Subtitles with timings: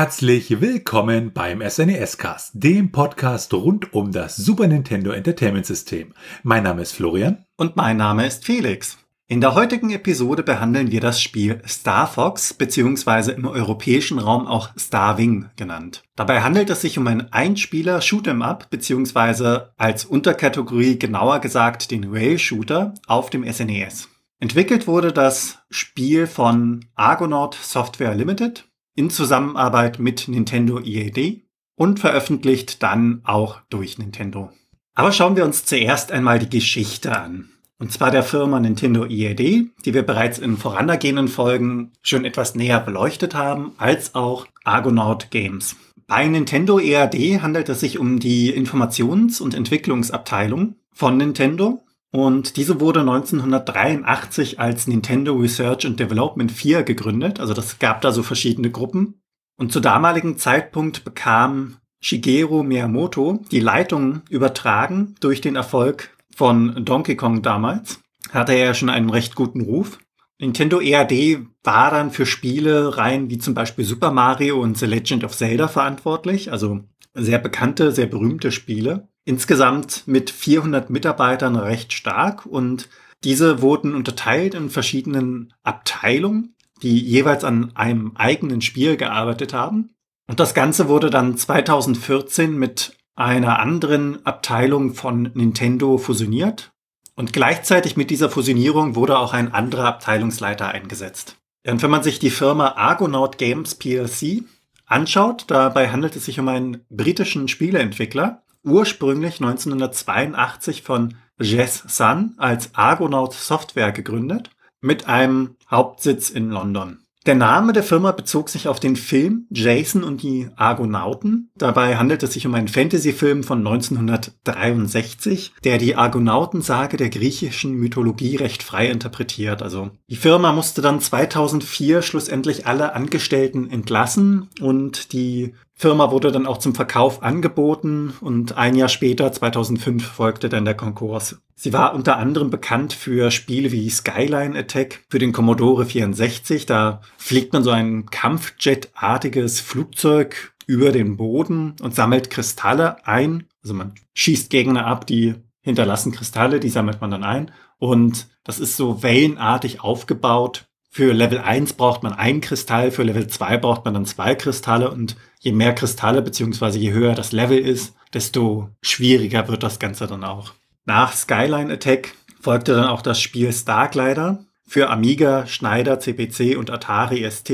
[0.00, 6.14] Herzlich willkommen beim SNES Cast, dem Podcast rund um das Super Nintendo Entertainment System.
[6.44, 7.46] Mein Name ist Florian.
[7.56, 8.96] Und mein Name ist Felix.
[9.26, 14.68] In der heutigen Episode behandeln wir das Spiel Star Fox beziehungsweise im europäischen Raum auch
[14.78, 16.04] Star Wing genannt.
[16.14, 22.04] Dabei handelt es sich um ein Einspieler Shoot'em Up beziehungsweise als Unterkategorie genauer gesagt den
[22.04, 24.08] Rail Shooter auf dem SNES.
[24.38, 28.67] Entwickelt wurde das Spiel von Argonaut Software Limited
[28.98, 31.44] in Zusammenarbeit mit Nintendo EAD
[31.76, 34.50] und veröffentlicht dann auch durch Nintendo.
[34.96, 37.48] Aber schauen wir uns zuerst einmal die Geschichte an.
[37.78, 42.80] Und zwar der Firma Nintendo EAD, die wir bereits in vorangehenden Folgen schon etwas näher
[42.80, 45.76] beleuchtet haben, als auch Argonaut Games.
[46.08, 51.84] Bei Nintendo EAD handelt es sich um die Informations- und Entwicklungsabteilung von Nintendo.
[52.10, 57.38] Und diese wurde 1983 als Nintendo Research and Development 4 gegründet.
[57.38, 59.20] Also das gab da so verschiedene Gruppen.
[59.58, 67.16] Und zu damaligen Zeitpunkt bekam Shigeru Miyamoto die Leitung übertragen durch den Erfolg von Donkey
[67.16, 68.00] Kong damals.
[68.30, 69.98] Hatte er ja schon einen recht guten Ruf.
[70.38, 75.24] Nintendo EAD war dann für Spiele rein wie zum Beispiel Super Mario und The Legend
[75.24, 76.80] of Zelda verantwortlich, also
[77.14, 79.08] sehr bekannte, sehr berühmte Spiele.
[79.28, 82.88] Insgesamt mit 400 Mitarbeitern recht stark und
[83.24, 89.90] diese wurden unterteilt in verschiedenen Abteilungen, die jeweils an einem eigenen Spiel gearbeitet haben.
[90.28, 96.70] Und das Ganze wurde dann 2014 mit einer anderen Abteilung von Nintendo fusioniert.
[97.14, 101.36] Und gleichzeitig mit dieser Fusionierung wurde auch ein anderer Abteilungsleiter eingesetzt.
[101.66, 104.44] Und wenn man sich die Firma Argonaut Games PLC
[104.86, 112.74] anschaut, dabei handelt es sich um einen britischen Spieleentwickler, ursprünglich 1982 von Jess Sun als
[112.74, 116.98] Argonaut Software gegründet, mit einem Hauptsitz in London.
[117.28, 121.50] Der Name der Firma bezog sich auf den Film Jason und die Argonauten.
[121.58, 128.36] Dabei handelt es sich um einen Fantasy-Film von 1963, der die Argonautensage der griechischen Mythologie
[128.36, 129.60] recht frei interpretiert.
[129.62, 136.48] Also die Firma musste dann 2004 schlussendlich alle Angestellten entlassen und die Firma wurde dann
[136.48, 141.40] auch zum Verkauf angeboten und ein Jahr später, 2005, folgte dann der Konkurs.
[141.54, 146.66] Sie war unter anderem bekannt für Spiele wie Skyline Attack für den Commodore 64.
[146.66, 153.44] Da fliegt man so ein Kampfjet-artiges Flugzeug über den Boden und sammelt Kristalle ein.
[153.62, 157.52] Also man schießt Gegner ab, die hinterlassen Kristalle, die sammelt man dann ein.
[157.78, 160.66] Und das ist so wellenartig aufgebaut.
[160.90, 164.90] Für Level 1 braucht man einen Kristall, für Level 2 braucht man dann zwei Kristalle
[164.90, 170.06] und je mehr Kristalle beziehungsweise je höher das Level ist, desto schwieriger wird das Ganze
[170.06, 170.52] dann auch.
[170.84, 177.28] Nach Skyline Attack folgte dann auch das Spiel Starglider für Amiga, Schneider, CPC und Atari
[177.30, 177.50] ST.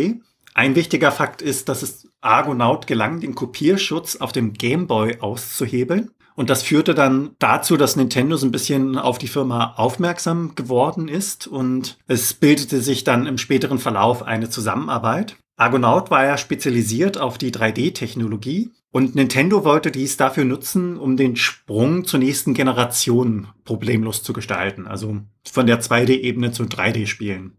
[0.54, 6.10] Ein wichtiger Fakt ist, dass es Argonaut gelang, den Kopierschutz auf dem Game Boy auszuhebeln.
[6.36, 11.08] Und das führte dann dazu, dass Nintendo so ein bisschen auf die Firma aufmerksam geworden
[11.08, 15.36] ist und es bildete sich dann im späteren Verlauf eine Zusammenarbeit.
[15.56, 21.36] Argonaut war ja spezialisiert auf die 3D-Technologie und Nintendo wollte dies dafür nutzen, um den
[21.36, 27.56] Sprung zur nächsten Generation problemlos zu gestalten, also von der 2D-Ebene zu 3D-Spielen.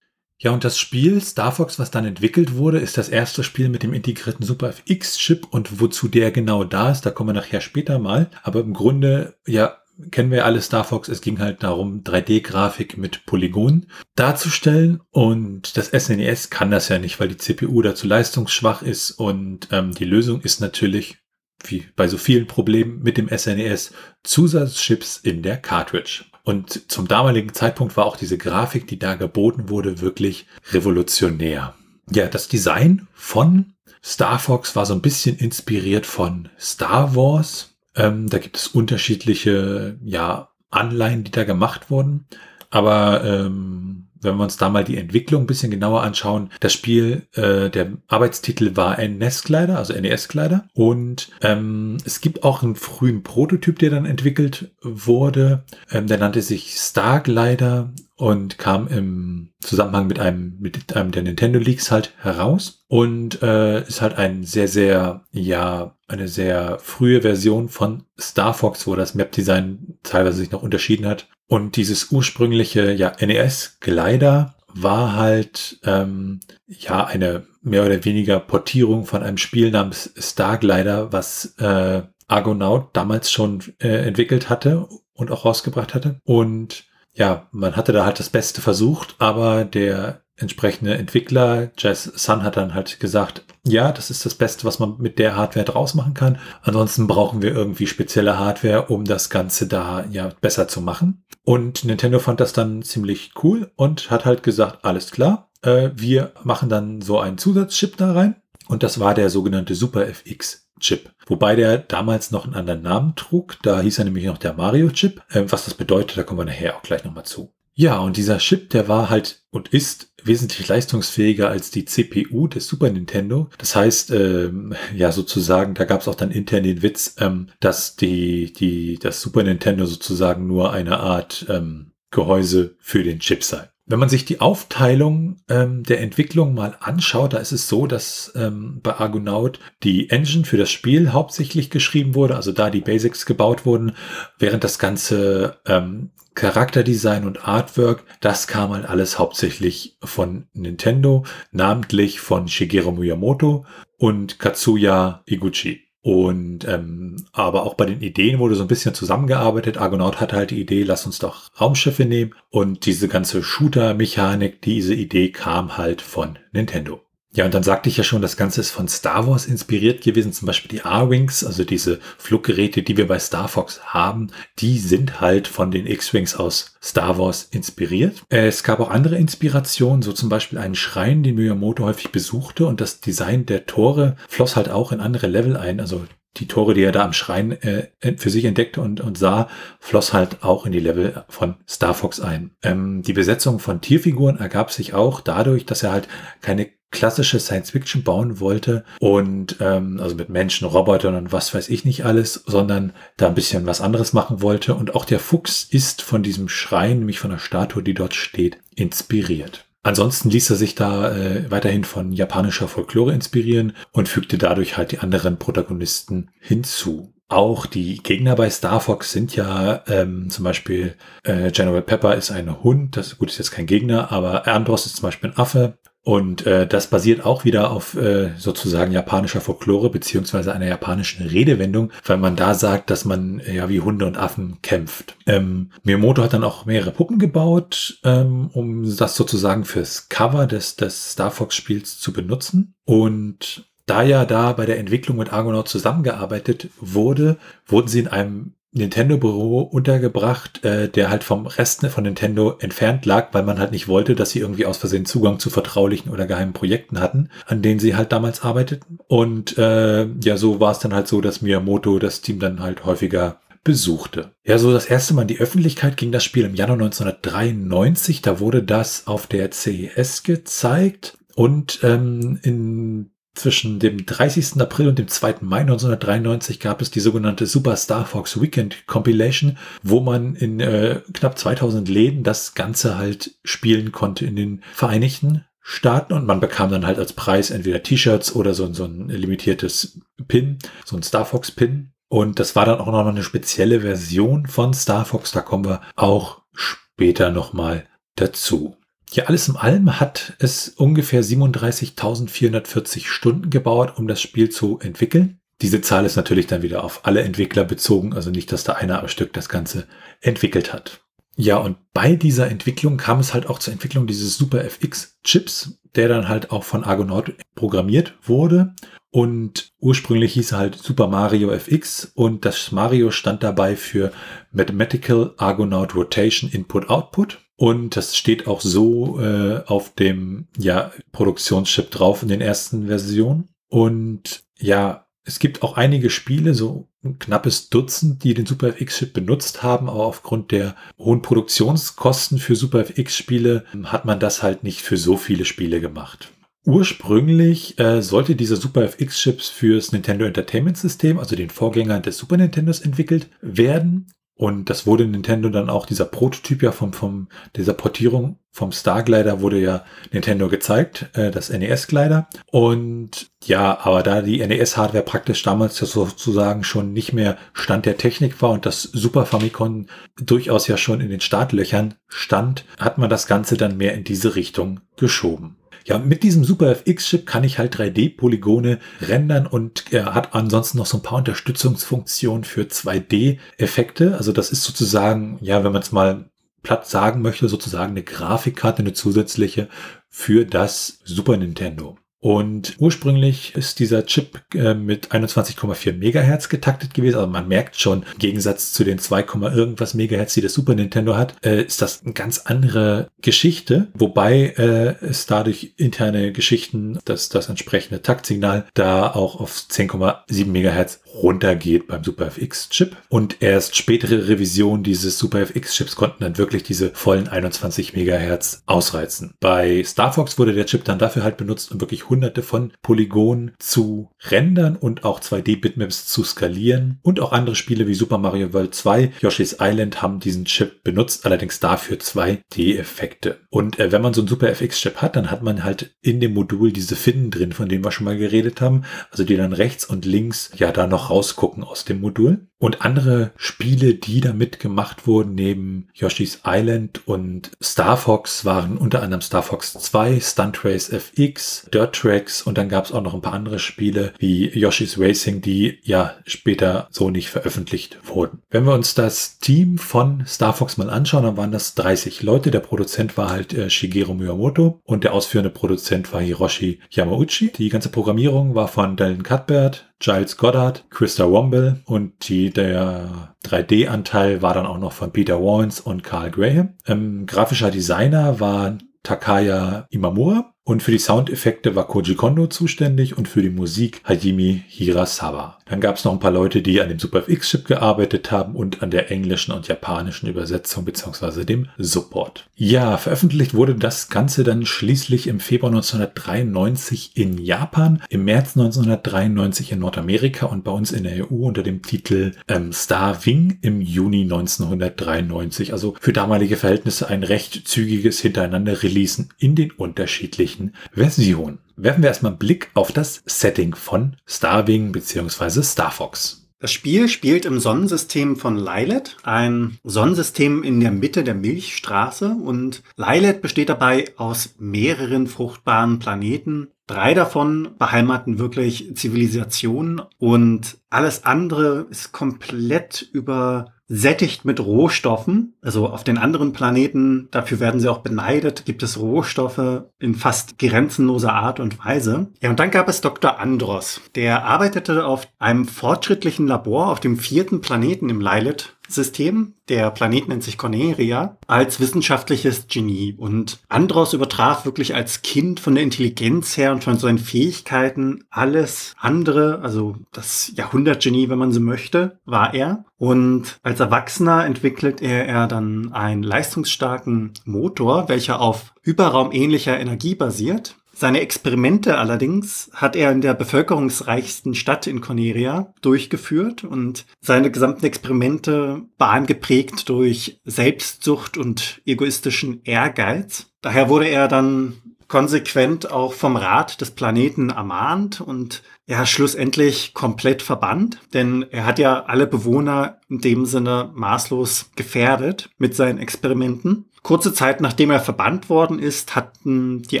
[0.38, 3.82] Ja, und das Spiel Star Fox, was dann entwickelt wurde, ist das erste Spiel mit
[3.82, 7.98] dem integrierten Super FX-Chip und wozu der genau da ist, da kommen wir nachher später
[7.98, 8.30] mal.
[8.42, 9.78] Aber im Grunde, ja,
[10.10, 11.08] kennen wir alle Star Fox.
[11.08, 15.00] Es ging halt darum, 3D-Grafik mit Polygonen darzustellen.
[15.10, 19.12] Und das SNES e kann das ja nicht, weil die CPU dazu leistungsschwach ist.
[19.12, 21.18] Und ähm, die Lösung ist natürlich,
[21.64, 26.24] wie bei so vielen Problemen mit dem SNES, e Zusatzchips in der Cartridge.
[26.44, 31.74] Und zum damaligen Zeitpunkt war auch diese Grafik, die da geboten wurde, wirklich revolutionär.
[32.10, 33.72] Ja, das Design von
[34.04, 37.73] Star Fox war so ein bisschen inspiriert von Star Wars.
[37.96, 42.26] Ähm, da gibt es unterschiedliche, ja, Anleihen, die da gemacht wurden.
[42.70, 47.28] Aber ähm, wenn wir uns da mal die Entwicklung ein bisschen genauer anschauen, das Spiel,
[47.34, 50.66] äh, der Arbeitstitel war NES-Kleider, also NES-Kleider.
[50.72, 55.64] Und ähm, es gibt auch einen frühen Prototyp, der dann entwickelt wurde.
[55.90, 61.58] Ähm, der nannte sich Starglider und kam im Zusammenhang mit einem, mit einem der Nintendo
[61.58, 67.68] Leaks halt heraus und äh, ist halt ein sehr, sehr, ja, eine sehr frühe Version
[67.68, 71.28] von Star Fox, wo das Map-Design teilweise sich noch unterschieden hat.
[71.48, 79.22] Und dieses ursprüngliche, ja, NES-Glider war halt, ähm, ja, eine mehr oder weniger Portierung von
[79.22, 85.94] einem Spiel namens Starglider, was äh, Argonaut damals schon äh, entwickelt hatte und auch rausgebracht
[85.94, 86.20] hatte.
[86.24, 86.84] Und
[87.14, 92.56] ja, man hatte da halt das Beste versucht, aber der entsprechende Entwickler, Jazz Sun hat
[92.56, 96.14] dann halt gesagt, ja, das ist das Beste, was man mit der Hardware draus machen
[96.14, 96.38] kann.
[96.62, 101.24] Ansonsten brauchen wir irgendwie spezielle Hardware, um das Ganze da ja besser zu machen.
[101.44, 106.32] Und Nintendo fand das dann ziemlich cool und hat halt gesagt, alles klar, äh, wir
[106.42, 108.36] machen dann so einen Zusatzchip da rein.
[108.66, 111.10] Und das war der sogenannte Super FX Chip.
[111.26, 113.56] Wobei der damals noch einen anderen Namen trug.
[113.62, 115.22] Da hieß er nämlich noch der Mario Chip.
[115.30, 117.52] Äh, was das bedeutet, da kommen wir nachher auch gleich nochmal zu.
[117.76, 122.68] Ja, und dieser Chip, der war halt und ist wesentlich leistungsfähiger als die CPU des
[122.68, 123.48] Super Nintendo.
[123.58, 127.96] Das heißt, ähm, ja, sozusagen, da gab es auch dann intern den Witz, ähm, dass
[127.96, 133.68] die, die, das Super Nintendo sozusagen nur eine Art ähm, Gehäuse für den Chip sei.
[133.86, 138.32] Wenn man sich die Aufteilung ähm, der Entwicklung mal anschaut, da ist es so, dass
[138.34, 143.26] ähm, bei Argonaut die Engine für das Spiel hauptsächlich geschrieben wurde, also da die Basics
[143.26, 143.92] gebaut wurden,
[144.38, 152.20] während das ganze ähm, Charakterdesign und Artwork, das kam halt alles hauptsächlich von Nintendo, namentlich
[152.20, 153.66] von Shigeru Miyamoto
[153.98, 155.83] und Katsuya Iguchi.
[156.04, 159.78] Und ähm, aber auch bei den Ideen wurde so ein bisschen zusammengearbeitet.
[159.78, 162.34] Argonaut hatte halt die Idee, lass uns doch Raumschiffe nehmen.
[162.50, 167.00] Und diese ganze Shooter-Mechanik, diese Idee kam halt von Nintendo.
[167.36, 170.32] Ja, und dann sagte ich ja schon, das Ganze ist von Star Wars inspiriert gewesen.
[170.32, 174.28] Zum Beispiel die R-Wings, also diese Fluggeräte, die wir bei Star Fox haben,
[174.60, 178.22] die sind halt von den X-Wings aus Star Wars inspiriert.
[178.28, 182.80] Es gab auch andere Inspirationen, so zum Beispiel einen Schrein, den Miyamoto häufig besuchte und
[182.80, 185.80] das Design der Tore floss halt auch in andere Level ein.
[185.80, 186.04] Also
[186.36, 189.48] die Tore, die er da am Schrein äh, für sich entdeckte und, und sah,
[189.80, 192.52] floss halt auch in die Level von Star Fox ein.
[192.62, 196.08] Ähm, die Besetzung von Tierfiguren ergab sich auch dadurch, dass er halt
[196.40, 201.68] keine klassische Science Fiction bauen wollte und ähm, also mit Menschen, Robotern und was weiß
[201.68, 204.74] ich nicht alles, sondern da ein bisschen was anderes machen wollte.
[204.74, 208.58] Und auch der Fuchs ist von diesem Schrein, nämlich von der Statue, die dort steht,
[208.74, 209.66] inspiriert.
[209.82, 214.92] Ansonsten ließ er sich da äh, weiterhin von japanischer Folklore inspirieren und fügte dadurch halt
[214.92, 217.12] die anderen Protagonisten hinzu.
[217.28, 220.94] Auch die Gegner bei Star Fox sind ja ähm, zum Beispiel
[221.24, 224.96] äh, General Pepper ist ein Hund, das gut ist jetzt kein Gegner, aber Andros ist
[224.96, 225.78] zum Beispiel ein Affe.
[226.04, 231.90] Und äh, das basiert auch wieder auf äh, sozusagen japanischer Folklore beziehungsweise einer japanischen Redewendung,
[232.04, 235.16] weil man da sagt, dass man ja wie Hunde und Affen kämpft.
[235.26, 240.76] Ähm, Miyamoto hat dann auch mehrere Puppen gebaut, ähm, um das sozusagen fürs Cover des,
[240.76, 242.74] des Star Fox Spiels zu benutzen.
[242.84, 248.54] Und da ja da bei der Entwicklung mit Argonaut zusammengearbeitet wurde, wurden sie in einem
[248.74, 253.88] Nintendo-Büro untergebracht, äh, der halt vom Rest von Nintendo entfernt lag, weil man halt nicht
[253.88, 257.80] wollte, dass sie irgendwie aus Versehen Zugang zu vertraulichen oder geheimen Projekten hatten, an denen
[257.80, 258.98] sie halt damals arbeiteten.
[259.06, 262.84] Und äh, ja, so war es dann halt so, dass Miyamoto das Team dann halt
[262.84, 264.32] häufiger besuchte.
[264.44, 268.22] Ja, so das erste Mal in die Öffentlichkeit ging das Spiel im Januar 1993.
[268.22, 271.16] Da wurde das auf der CES gezeigt.
[271.34, 274.60] Und ähm, in zwischen dem 30.
[274.60, 275.36] April und dem 2.
[275.40, 281.00] Mai 1993 gab es die sogenannte Super Star Fox Weekend Compilation, wo man in äh,
[281.12, 286.70] knapp 2000 Läden das Ganze halt spielen konnte in den Vereinigten Staaten und man bekam
[286.70, 289.98] dann halt als Preis entweder T-Shirts oder so, so ein limitiertes
[290.28, 291.92] Pin, so ein Star Fox Pin.
[292.08, 295.80] Und das war dann auch noch eine spezielle Version von Star Fox, da kommen wir
[295.96, 298.76] auch später nochmal dazu.
[299.14, 305.38] Ja, alles in allem hat es ungefähr 37.440 Stunden gebaut, um das Spiel zu entwickeln.
[305.62, 308.98] Diese Zahl ist natürlich dann wieder auf alle Entwickler bezogen, also nicht, dass da einer
[308.98, 309.86] am Stück das Ganze
[310.20, 311.04] entwickelt hat.
[311.36, 315.78] Ja, und bei dieser Entwicklung kam es halt auch zur Entwicklung dieses Super FX Chips,
[315.94, 318.74] der dann halt auch von Argonaut programmiert wurde.
[319.10, 324.10] Und ursprünglich hieß er halt Super Mario FX und das Mario stand dabei für
[324.50, 327.43] Mathematical Argonaut Rotation Input Output.
[327.56, 333.48] Und das steht auch so äh, auf dem ja, Produktionschip drauf in den ersten Versionen.
[333.68, 339.12] Und ja, es gibt auch einige Spiele, so ein knappes Dutzend, die den Super FX-Chip
[339.12, 344.82] benutzt haben, aber aufgrund der hohen Produktionskosten für Super FX-Spiele hat man das halt nicht
[344.82, 346.32] für so viele Spiele gemacht.
[346.66, 352.38] Ursprünglich äh, sollte dieser Super FX-Chips fürs Nintendo Entertainment System, also den Vorgänger des Super
[352.38, 354.06] Nintendos, entwickelt werden.
[354.36, 359.40] Und das wurde Nintendo dann auch, dieser Prototyp ja vom, vom, dieser Portierung vom Starglider
[359.40, 362.28] wurde ja Nintendo gezeigt, äh, das NES-Glider.
[362.52, 368.40] Und ja, aber da die NES-Hardware praktisch damals sozusagen schon nicht mehr Stand der Technik
[368.42, 369.86] war und das Super Famicom
[370.20, 374.36] durchaus ja schon in den Startlöchern stand, hat man das Ganze dann mehr in diese
[374.36, 375.56] Richtung geschoben.
[375.86, 380.86] Ja, mit diesem Super FX-Chip kann ich halt 3D-Polygone rendern und er hat ansonsten noch
[380.86, 384.16] so ein paar Unterstützungsfunktionen für 2D-Effekte.
[384.16, 386.30] Also das ist sozusagen, ja, wenn man es mal
[386.62, 389.68] platt sagen möchte, sozusagen eine Grafikkarte, eine zusätzliche
[390.08, 391.98] für das Super Nintendo.
[392.24, 397.16] Und ursprünglich ist dieser Chip äh, mit 21,4 Megahertz getaktet gewesen.
[397.16, 401.18] Also man merkt schon, im Gegensatz zu den 2, irgendwas Megahertz, die das Super Nintendo
[401.18, 403.88] hat, äh, ist das eine ganz andere Geschichte.
[403.92, 411.00] Wobei äh, es dadurch interne Geschichten, dass das entsprechende Taktsignal da auch auf 10,7 Megahertz
[411.14, 412.96] runtergeht beim Super FX Chip.
[413.10, 418.62] Und erst spätere Revisionen dieses Super FX Chips konnten dann wirklich diese vollen 21 Megahertz
[418.64, 419.34] ausreizen.
[419.40, 423.52] Bei Star Fox wurde der Chip dann dafür halt benutzt, um wirklich hunderte von Polygonen
[423.58, 427.00] zu rendern und auch 2D-Bitmaps zu skalieren.
[427.02, 431.26] Und auch andere Spiele wie Super Mario World 2, Yoshi's Island haben diesen Chip benutzt,
[431.26, 433.40] allerdings dafür 2D-Effekte.
[433.50, 436.34] Und äh, wenn man so einen Super FX-Chip hat, dann hat man halt in dem
[436.34, 438.84] Modul diese Finnen drin, von denen wir schon mal geredet haben.
[439.10, 442.46] Also die dann rechts und links ja da noch rausgucken aus dem Modul.
[442.64, 449.02] Und andere Spiele, die damit gemacht wurden, neben Yoshi's Island und Star Fox, waren unter
[449.02, 453.12] anderem Star Fox 2, Stunt Race FX, Dirt Tracks und dann gab es auch noch
[453.12, 458.40] ein paar andere Spiele wie Yoshi's Racing, die ja später so nicht veröffentlicht wurden.
[458.48, 462.50] Wenn wir uns das Team von Star Fox mal anschauen, dann waren das 30 Leute.
[462.50, 467.52] Der Produzent war halt äh, Shigeru Miyamoto und der ausführende Produzent war Hiroshi Yamauchi.
[467.52, 474.42] Die ganze Programmierung war von Dylan Cuthbert, Giles Goddard, Krista Womble und die, der 3D-Anteil
[474.42, 476.74] war dann auch noch von Peter Wallens und Carl Graham.
[476.86, 483.28] Ähm, grafischer Designer war Takaya Imamura und für die Soundeffekte war Koji Kondo zuständig und
[483.28, 485.58] für die Musik Hajime Hirasawa.
[485.66, 488.82] Dann gab es noch ein paar Leute, die an dem Super FX-Chip gearbeitet haben und
[488.82, 492.46] an der englischen und japanischen Übersetzung beziehungsweise dem Support.
[492.54, 499.72] Ja, veröffentlicht wurde das Ganze dann schließlich im Februar 1993 in Japan, im März 1993
[499.72, 503.80] in Nordamerika und bei uns in der EU unter dem Titel ähm, Star Wing im
[503.80, 505.72] Juni 1993.
[505.72, 511.58] Also für damalige Verhältnisse ein recht zügiges Hintereinander Releasen in den unterschiedlichen unterschiedlichen Versionen.
[511.76, 515.62] Werfen wir erstmal einen Blick auf das Setting von Starwing bzw.
[515.62, 516.40] Star Fox.
[516.60, 522.82] Das Spiel spielt im Sonnensystem von Lylat, ein Sonnensystem in der Mitte der Milchstraße und
[522.96, 526.68] Lylat besteht dabei aus mehreren fruchtbaren Planeten.
[526.86, 535.54] Drei davon beheimaten wirklich Zivilisationen und alles andere ist komplett über sättigt mit Rohstoffen.
[535.62, 540.58] Also auf den anderen Planeten, dafür werden sie auch beneidet, gibt es Rohstoffe in fast
[540.58, 542.28] grenzenloser Art und Weise.
[542.40, 543.38] Ja, und dann gab es Dr.
[543.38, 544.00] Andros.
[544.14, 550.28] Der arbeitete auf einem fortschrittlichen Labor auf dem vierten Planeten im Lilith System, der Planet
[550.28, 553.14] nennt sich Corneria, als wissenschaftliches Genie.
[553.16, 558.94] Und Andros übertraf wirklich als Kind von der Intelligenz her und von seinen Fähigkeiten alles
[558.98, 562.84] andere, also das Jahrhundertgenie, wenn man so möchte, war er.
[562.98, 570.76] Und als Erwachsener entwickelt er, er dann einen leistungsstarken Motor, welcher auf hyperraumähnlicher Energie basiert
[570.94, 577.84] seine Experimente allerdings hat er in der bevölkerungsreichsten Stadt in Corneria durchgeführt und seine gesamten
[577.84, 583.46] Experimente waren geprägt durch Selbstsucht und egoistischen Ehrgeiz.
[583.60, 584.74] Daher wurde er dann
[585.14, 591.78] konsequent auch vom Rat des Planeten ermahnt und ja, schlussendlich komplett verbannt, denn er hat
[591.78, 596.86] ja alle Bewohner in dem Sinne maßlos gefährdet mit seinen Experimenten.
[597.04, 600.00] Kurze Zeit nachdem er verbannt worden ist, hatten die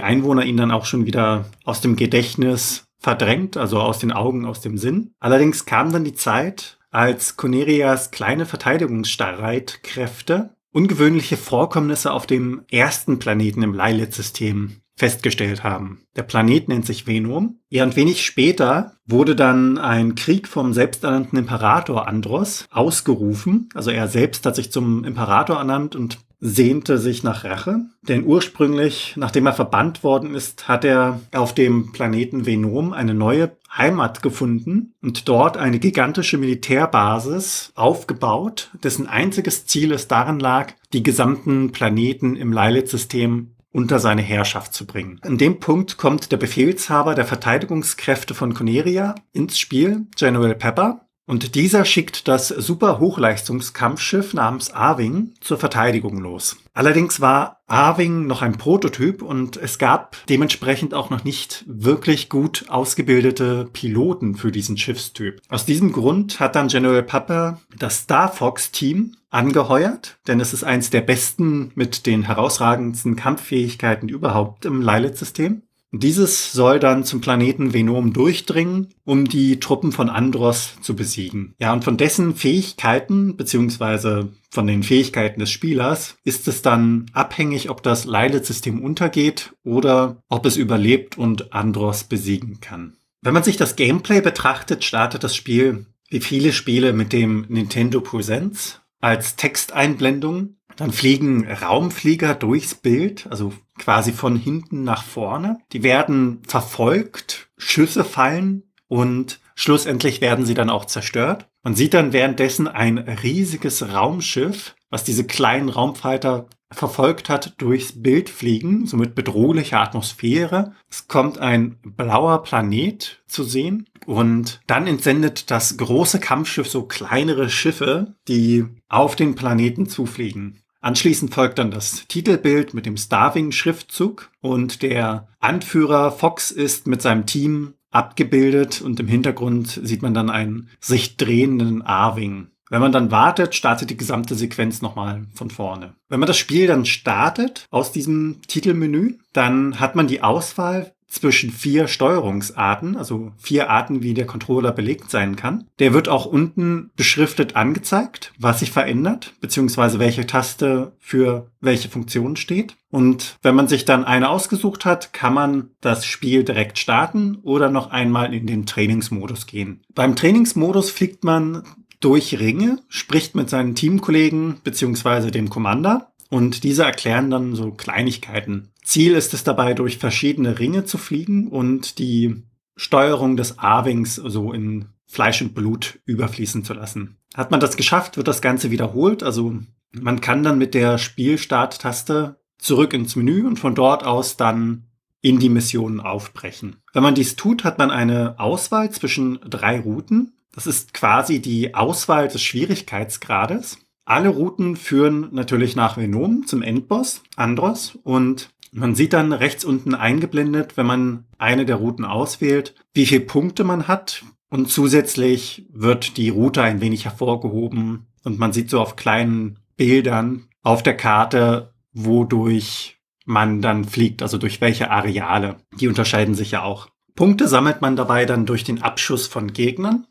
[0.00, 4.62] Einwohner ihn dann auch schon wieder aus dem Gedächtnis verdrängt, also aus den Augen, aus
[4.62, 5.12] dem Sinn.
[5.20, 13.62] Allerdings kam dann die Zeit, als Conerias kleine Verteidigungsstreitkräfte ungewöhnliche Vorkommnisse auf dem ersten Planeten
[13.62, 16.02] im Lilith-System festgestellt haben.
[16.16, 17.58] Der Planet nennt sich Venom.
[17.68, 23.68] Ja, und wenig später wurde dann ein Krieg vom selbsternannten Imperator Andros ausgerufen.
[23.74, 27.86] Also er selbst hat sich zum Imperator ernannt und sehnte sich nach Rache.
[28.02, 33.56] Denn ursprünglich, nachdem er verbannt worden ist, hat er auf dem Planeten Venom eine neue
[33.74, 41.02] Heimat gefunden und dort eine gigantische Militärbasis aufgebaut, dessen einziges Ziel es darin lag, die
[41.02, 45.20] gesamten Planeten im Lilith-System unter seine Herrschaft zu bringen.
[45.24, 51.54] In dem Punkt kommt der Befehlshaber der Verteidigungskräfte von Coneria ins Spiel, General Pepper, und
[51.54, 56.56] dieser schickt das super Hochleistungskampfschiff namens Arwing zur Verteidigung los.
[56.74, 62.66] Allerdings war Arwing noch ein Prototyp und es gab dementsprechend auch noch nicht wirklich gut
[62.68, 65.40] ausgebildete Piloten für diesen Schiffstyp.
[65.48, 70.64] Aus diesem Grund hat dann General Pepper das Star Fox Team angeheuert, denn es ist
[70.64, 75.62] eins der besten mit den herausragendsten Kampffähigkeiten überhaupt im Lilith-System.
[75.96, 81.54] Dieses soll dann zum Planeten Venom durchdringen, um die Truppen von Andros zu besiegen.
[81.60, 87.70] Ja, und von dessen Fähigkeiten, beziehungsweise von den Fähigkeiten des Spielers, ist es dann abhängig,
[87.70, 92.96] ob das Leilitsystem untergeht oder ob es überlebt und Andros besiegen kann.
[93.22, 98.00] Wenn man sich das Gameplay betrachtet, startet das Spiel wie viele Spiele mit dem Nintendo
[98.00, 105.58] Presents als Texteinblendung dann fliegen Raumflieger durchs Bild, also quasi von hinten nach vorne.
[105.72, 111.50] Die werden verfolgt, Schüsse fallen und schlussendlich werden sie dann auch zerstört.
[111.62, 118.28] Man sieht dann währenddessen ein riesiges Raumschiff, was diese kleinen Raumfighter verfolgt hat, durchs Bild
[118.28, 120.72] fliegen, somit bedrohlicher Atmosphäre.
[120.90, 127.50] Es kommt ein blauer Planet zu sehen und dann entsendet das große Kampfschiff so kleinere
[127.50, 130.60] Schiffe, die auf den Planeten zufliegen.
[130.80, 137.24] Anschließend folgt dann das Titelbild mit dem Starving-Schriftzug und der Anführer Fox ist mit seinem
[137.24, 142.48] Team abgebildet und im Hintergrund sieht man dann einen sich drehenden Arving.
[142.74, 145.94] Wenn man dann wartet, startet die gesamte Sequenz nochmal von vorne.
[146.08, 151.50] Wenn man das Spiel dann startet aus diesem Titelmenü, dann hat man die Auswahl zwischen
[151.52, 155.68] vier Steuerungsarten, also vier Arten, wie der Controller belegt sein kann.
[155.78, 162.34] Der wird auch unten beschriftet angezeigt, was sich verändert, beziehungsweise welche Taste für welche Funktion
[162.34, 162.74] steht.
[162.90, 167.70] Und wenn man sich dann eine ausgesucht hat, kann man das Spiel direkt starten oder
[167.70, 169.82] noch einmal in den Trainingsmodus gehen.
[169.94, 171.62] Beim Trainingsmodus fliegt man
[172.04, 178.68] durch Ringe, spricht mit seinen Teamkollegen beziehungsweise dem Commander und diese erklären dann so Kleinigkeiten.
[178.84, 182.42] Ziel ist es dabei, durch verschiedene Ringe zu fliegen und die
[182.76, 187.16] Steuerung des Arvings so in Fleisch und Blut überfließen zu lassen.
[187.34, 189.22] Hat man das geschafft, wird das Ganze wiederholt.
[189.22, 189.54] Also
[189.92, 194.88] man kann dann mit der Spielstarttaste zurück ins Menü und von dort aus dann
[195.20, 196.76] in die Missionen aufbrechen.
[196.92, 200.33] Wenn man dies tut, hat man eine Auswahl zwischen drei Routen.
[200.54, 203.78] Das ist quasi die Auswahl des Schwierigkeitsgrades.
[204.04, 209.94] Alle Routen führen natürlich nach Venom zum Endboss, Andros, und man sieht dann rechts unten
[209.94, 214.24] eingeblendet, wenn man eine der Routen auswählt, wie viele Punkte man hat.
[214.50, 220.48] Und zusätzlich wird die Route ein wenig hervorgehoben und man sieht so auf kleinen Bildern
[220.62, 225.56] auf der Karte, wodurch man dann fliegt, also durch welche Areale.
[225.80, 226.88] Die unterscheiden sich ja auch.
[227.14, 230.06] Punkte sammelt man dabei dann durch den Abschuss von Gegnern.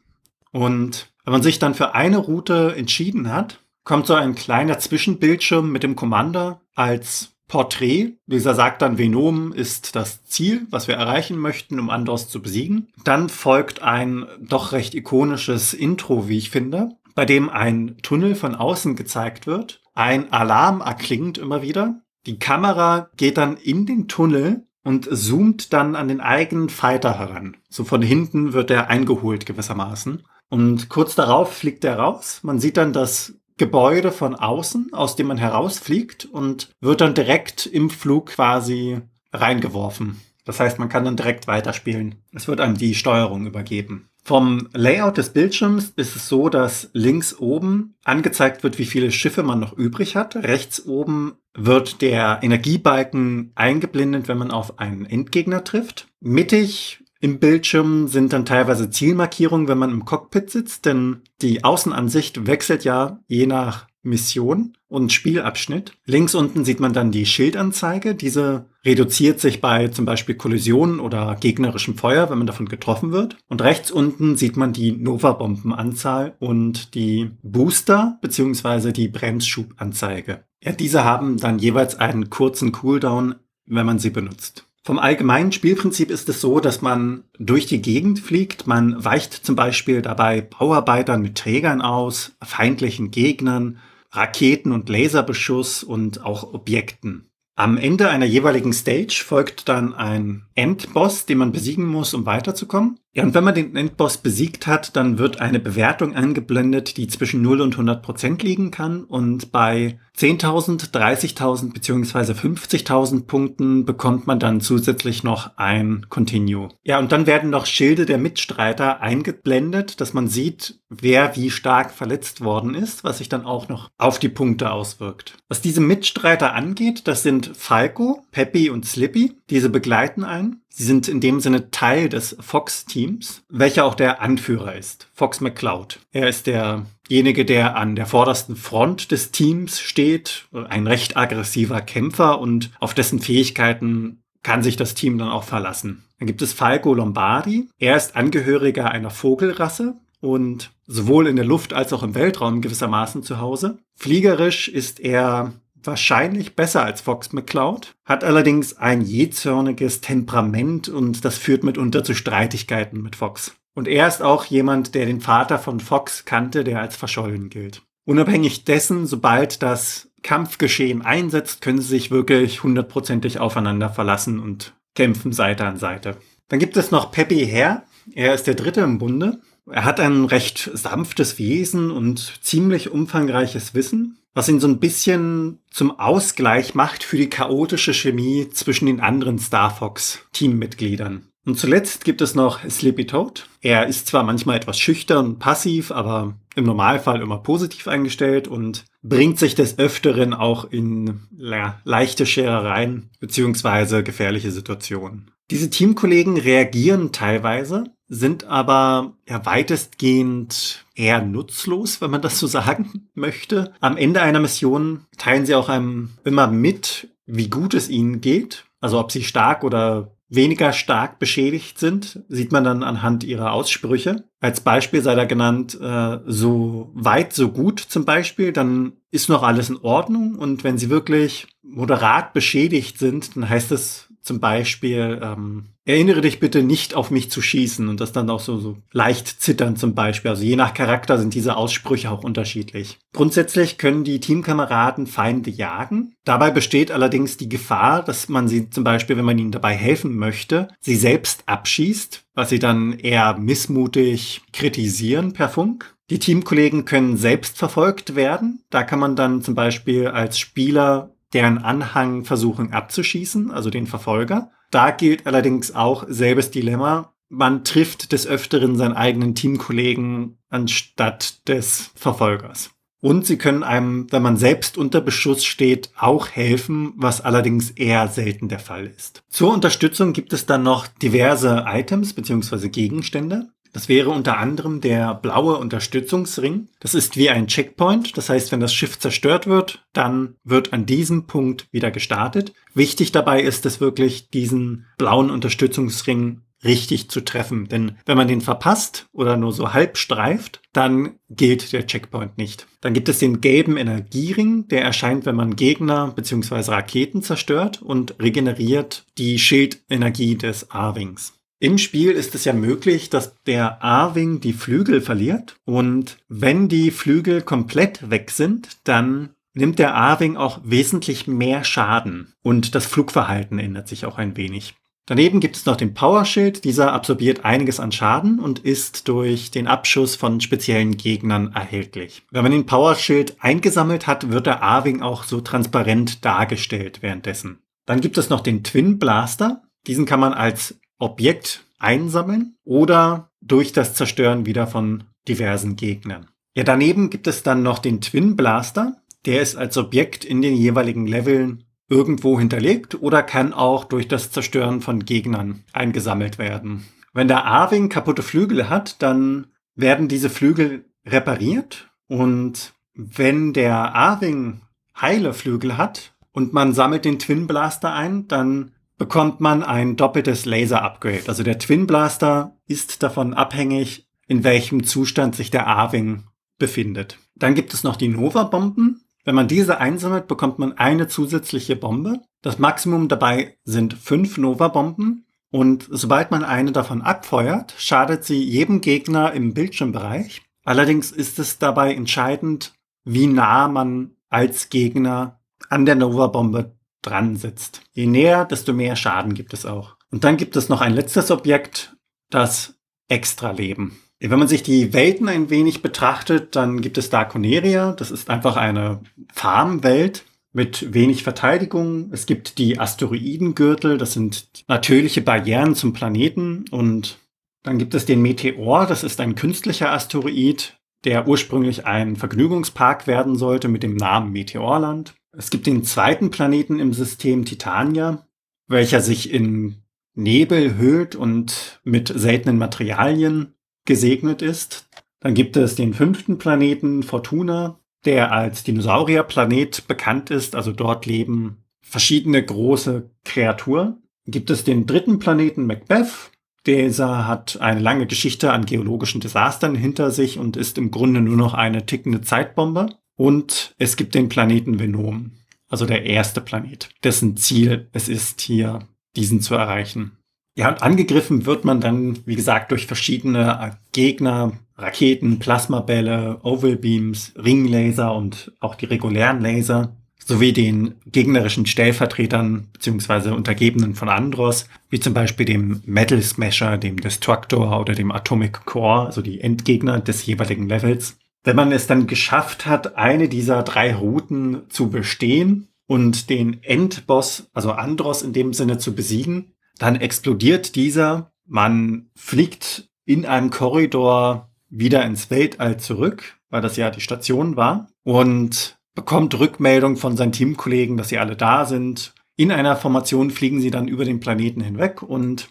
[0.54, 5.70] Und wenn man sich dann für eine Route entschieden hat, kommt so ein kleiner Zwischenbildschirm
[5.70, 8.14] mit dem Commander als Porträt.
[8.26, 12.88] Dieser sagt dann, Venom ist das Ziel, was wir erreichen möchten, um Andros zu besiegen.
[13.04, 18.56] Dann folgt ein doch recht ikonisches Intro, wie ich finde, bei dem ein Tunnel von
[18.56, 19.82] außen gezeigt wird.
[19.94, 22.02] Ein Alarm erklingt immer wieder.
[22.26, 27.58] Die Kamera geht dann in den Tunnel und zoomt dann an den eigenen Fighter heran.
[27.70, 30.24] So von hinten wird er eingeholt gewissermaßen.
[30.50, 32.40] Und kurz darauf fliegt er raus.
[32.44, 37.66] Man sieht dann das Gebäude von außen, aus dem man herausfliegt und wird dann direkt
[37.66, 39.02] im Flug quasi
[39.32, 40.20] reingeworfen.
[40.46, 42.16] Das heißt, man kann dann direkt weiterspielen.
[42.34, 44.10] Es wird einem die Steuerung übergeben.
[44.26, 49.44] Vom Layout des Bildschirms ist es so, dass links oben angezeigt wird, wie viele Schiffe
[49.44, 50.38] man noch übrig hat.
[50.38, 56.08] Rechts oben wird der Energiebalken eingeblendet, wenn man auf einen Endgegner trifft.
[56.22, 62.48] Mittig im Bildschirm sind dann teilweise Zielmarkierungen, wenn man im Cockpit sitzt, denn die Außenansicht
[62.48, 65.94] wechselt ja je nach Mission und Spielabschnitt.
[66.06, 68.14] Links unten sieht man dann die Schildanzeige.
[68.14, 73.38] Diese reduziert sich bei zum Beispiel Kollisionen oder gegnerischem Feuer, wenn man davon getroffen wird.
[73.48, 78.92] Und rechts unten sieht man die Nova-Bombenanzahl und die Booster bzw.
[78.92, 80.44] die Bremsschubanzeige.
[80.62, 84.66] Ja, diese haben dann jeweils einen kurzen Cooldown, wenn man sie benutzt.
[84.86, 88.68] Vom allgemeinen Spielprinzip ist es so, dass man durch die Gegend fliegt.
[88.68, 93.80] Man weicht zum Beispiel dabei Bauarbeitern mit Trägern aus, feindlichen Gegnern,
[94.12, 97.30] Raketen- und Laserbeschuss und auch Objekten.
[97.56, 103.00] Am Ende einer jeweiligen Stage folgt dann ein Endboss, den man besiegen muss, um weiterzukommen.
[103.16, 107.44] Ja, und wenn man den Endboss besiegt hat, dann wird eine Bewertung angeblendet, die zwischen
[107.44, 109.04] 0 und 100 Prozent liegen kann.
[109.04, 116.70] Und bei 10.000, 30.000 beziehungsweise 50.000 Punkten bekommt man dann zusätzlich noch ein Continue.
[116.84, 121.92] Ja, und dann werden noch Schilde der Mitstreiter eingeblendet, dass man sieht, wer wie stark
[121.92, 125.38] verletzt worden ist, was sich dann auch noch auf die Punkte auswirkt.
[125.50, 129.34] Was diese Mitstreiter angeht, das sind Falco, Peppy und Slippy.
[129.52, 130.63] Diese begleiten einen.
[130.76, 136.00] Sie sind in dem Sinne Teil des Fox-Teams, welcher auch der Anführer ist, Fox McCloud.
[136.12, 142.40] Er ist derjenige, der an der vordersten Front des Teams steht, ein recht aggressiver Kämpfer
[142.40, 146.06] und auf dessen Fähigkeiten kann sich das Team dann auch verlassen.
[146.18, 147.70] Dann gibt es Falco Lombardi.
[147.78, 153.22] Er ist Angehöriger einer Vogelrasse und sowohl in der Luft als auch im Weltraum gewissermaßen
[153.22, 153.78] zu Hause.
[153.96, 155.54] Fliegerisch ist er
[155.88, 162.14] wahrscheinlich besser als Fox McCloud, hat allerdings ein jähzorniges Temperament und das führt mitunter zu
[162.14, 163.56] Streitigkeiten mit Fox.
[163.76, 167.82] Und er ist auch jemand, der den Vater von Fox kannte, der als verschollen gilt.
[168.06, 175.34] Unabhängig dessen, sobald das Kampfgeschehen einsetzt, können sie sich wirklich hundertprozentig aufeinander verlassen und kämpfen
[175.34, 176.18] Seite an Seite.
[176.50, 177.84] Dann gibt es noch Peppy Hare.
[178.14, 179.40] Er ist der Dritte im Bunde.
[179.70, 185.60] Er hat ein recht sanftes Wesen und ziemlich umfangreiches Wissen, was ihn so ein bisschen
[185.70, 191.28] zum Ausgleich macht für die chaotische Chemie zwischen den anderen Star Fox Teammitgliedern.
[191.46, 193.48] Und zuletzt gibt es noch Sleepy Toad.
[193.62, 199.40] Er ist zwar manchmal etwas schüchtern passiv, aber im Normalfall immer positiv eingestellt und bringt
[199.40, 205.33] sich des Öfteren auch in ja, leichte Scherereien beziehungsweise gefährliche Situationen.
[205.54, 213.10] Diese Teamkollegen reagieren teilweise, sind aber ja weitestgehend eher nutzlos, wenn man das so sagen
[213.14, 213.72] möchte.
[213.80, 218.66] Am Ende einer Mission teilen sie auch einem immer mit, wie gut es ihnen geht.
[218.82, 224.24] Also ob sie stark oder weniger stark beschädigt sind, sieht man dann anhand ihrer Aussprüche.
[224.40, 229.44] Als Beispiel sei da genannt, äh, so weit, so gut zum Beispiel, dann ist noch
[229.44, 230.34] alles in Ordnung.
[230.34, 236.40] Und wenn sie wirklich moderat beschädigt sind, dann heißt es zum Beispiel, ähm, erinnere dich
[236.40, 239.94] bitte nicht auf mich zu schießen und das dann auch so, so leicht zittern zum
[239.94, 240.32] Beispiel.
[240.32, 243.00] Also je nach Charakter sind diese Aussprüche auch unterschiedlich.
[243.12, 246.16] Grundsätzlich können die Teamkameraden Feinde jagen.
[246.24, 250.16] Dabei besteht allerdings die Gefahr, dass man sie zum Beispiel, wenn man ihnen dabei helfen
[250.16, 255.94] möchte, sie selbst abschießt, was sie dann eher missmutig kritisieren per Funk.
[256.10, 258.62] Die Teamkollegen können selbst verfolgt werden.
[258.70, 264.52] Da kann man dann zum Beispiel als Spieler deren Anhang versuchen abzuschießen, also den Verfolger.
[264.72, 267.14] Da gilt allerdings auch selbes Dilemma.
[267.30, 272.72] Man trifft des Öfteren seinen eigenen Teamkollegen anstatt des Verfolgers.
[273.04, 278.08] Und sie können einem, wenn man selbst unter Beschuss steht, auch helfen, was allerdings eher
[278.08, 279.24] selten der Fall ist.
[279.28, 282.70] Zur Unterstützung gibt es dann noch diverse Items bzw.
[282.70, 283.50] Gegenstände.
[283.74, 286.70] Das wäre unter anderem der blaue Unterstützungsring.
[286.80, 288.16] Das ist wie ein Checkpoint.
[288.18, 292.54] Das heißt, wenn das Schiff zerstört wird, dann wird an diesem Punkt wieder gestartet.
[292.74, 297.68] Wichtig dabei ist es wirklich, diesen blauen Unterstützungsring richtig zu treffen.
[297.68, 302.68] Denn wenn man den verpasst oder nur so halb streift, dann gilt der Checkpoint nicht.
[302.82, 306.72] Dann gibt es den gelben Energiering, der erscheint, wenn man Gegner bzw.
[306.72, 311.34] Raketen zerstört und regeneriert die Schildenergie des A-Wings.
[311.64, 316.92] Im Spiel ist es ja möglich, dass der A-Wing die Flügel verliert und wenn die
[316.92, 323.60] Flügel komplett weg sind, dann nimmt der A-Wing auch wesentlich mehr Schaden und das Flugverhalten
[323.60, 324.76] ändert sich auch ein wenig.
[325.06, 326.66] Daneben gibt es noch den Powerschild.
[326.66, 332.24] Dieser absorbiert einiges an Schaden und ist durch den Abschuss von speziellen Gegnern erhältlich.
[332.30, 337.60] Wenn man den Powerschild eingesammelt hat, wird der A-Wing auch so transparent dargestellt währenddessen.
[337.86, 339.62] Dann gibt es noch den Twin Blaster.
[339.88, 346.28] Diesen kann man als Objekt einsammeln oder durch das Zerstören wieder von diversen Gegnern.
[346.56, 348.98] Ja, daneben gibt es dann noch den Twin Blaster.
[349.26, 354.32] Der ist als Objekt in den jeweiligen Leveln irgendwo hinterlegt oder kann auch durch das
[354.32, 356.86] Zerstören von Gegnern eingesammelt werden.
[357.14, 364.62] Wenn der A-Wing kaputte Flügel hat, dann werden diese Flügel repariert und wenn der A-Wing
[365.00, 370.46] heile Flügel hat und man sammelt den Twin Blaster ein, dann bekommt man ein doppeltes
[370.46, 371.24] Laser-Upgrade.
[371.28, 376.24] Also der Twin Blaster ist davon abhängig, in welchem Zustand sich der A-Wing
[376.58, 377.20] befindet.
[377.36, 379.04] Dann gibt es noch die Nova-Bomben.
[379.26, 382.22] Wenn man diese einsammelt, bekommt man eine zusätzliche Bombe.
[382.42, 385.26] Das Maximum dabei sind fünf Nova-Bomben.
[385.50, 390.42] Und sobald man eine davon abfeuert, schadet sie jedem Gegner im Bildschirmbereich.
[390.66, 397.82] Allerdings ist es dabei entscheidend, wie nah man als Gegner an der Nova-Bombe dran sitzt.
[397.94, 399.96] Je näher, desto mehr Schaden gibt es auch.
[400.10, 401.96] Und dann gibt es noch ein letztes Objekt,
[402.30, 402.76] das
[403.08, 403.98] Extraleben.
[404.20, 407.92] Wenn man sich die Welten ein wenig betrachtet, dann gibt es Darkoneria.
[407.92, 409.02] Das ist einfach eine
[409.34, 412.10] Farmwelt mit wenig Verteidigung.
[412.14, 413.98] Es gibt die Asteroidengürtel.
[413.98, 416.66] Das sind natürliche Barrieren zum Planeten.
[416.72, 417.18] Und
[417.64, 418.86] dann gibt es den Meteor.
[418.86, 425.16] Das ist ein künstlicher Asteroid, der ursprünglich ein Vergnügungspark werden sollte mit dem Namen Meteorland.
[425.36, 428.28] Es gibt den zweiten Planeten im System Titania,
[428.68, 429.84] welcher sich in
[430.16, 434.88] Nebel hüllt und mit seltenen Materialien gesegnet ist.
[435.20, 440.56] Dann gibt es den fünften Planeten Fortuna, der als Dinosaurierplanet bekannt ist.
[440.56, 444.04] Also dort leben verschiedene große Kreaturen.
[444.26, 446.32] gibt es den dritten Planeten Macbeth.
[446.66, 451.36] Dieser hat eine lange Geschichte an geologischen Desastern hinter sich und ist im Grunde nur
[451.36, 452.88] noch eine tickende Zeitbombe.
[453.16, 455.32] Und es gibt den Planeten Venom,
[455.70, 460.18] also der erste Planet, dessen Ziel es ist, hier diesen zu erreichen.
[460.56, 468.14] Ja, und angegriffen wird man dann, wie gesagt, durch verschiedene Gegner, Raketen, Plasmabälle, Ovalbeams, Ringlaser
[468.14, 469.96] und auch die regulären Laser
[470.26, 473.30] sowie den gegnerischen Stellvertretern bzw.
[473.32, 479.08] Untergebenen von Andros, wie zum Beispiel dem Metal Smasher, dem Destructor oder dem Atomic Core,
[479.08, 481.18] also die Endgegner des jeweiligen Levels.
[481.44, 487.50] Wenn man es dann geschafft hat, eine dieser drei Routen zu bestehen und den Endboss,
[487.54, 494.50] also Andros in dem Sinne zu besiegen, dann explodiert dieser, man fliegt in einem Korridor
[494.70, 500.32] wieder ins Weltall zurück, weil das ja die Station war, und bekommt Rückmeldung von seinen
[500.32, 502.14] Teamkollegen, dass sie alle da sind.
[502.36, 505.50] In einer Formation fliegen sie dann über den Planeten hinweg und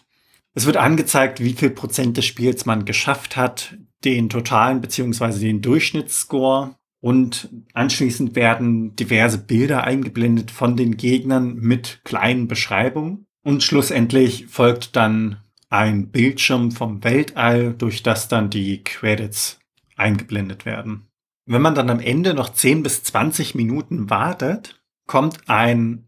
[0.55, 3.75] es wird angezeigt, wie viel Prozent des Spiels man geschafft hat,
[4.05, 12.01] den totalen beziehungsweise den Durchschnittsscore und anschließend werden diverse Bilder eingeblendet von den Gegnern mit
[12.05, 13.25] kleinen Beschreibungen.
[13.43, 19.59] Und schlussendlich folgt dann ein Bildschirm vom Weltall, durch das dann die Credits
[19.97, 21.07] eingeblendet werden.
[21.45, 26.07] Wenn man dann am Ende noch 10 bis 20 Minuten wartet, kommt ein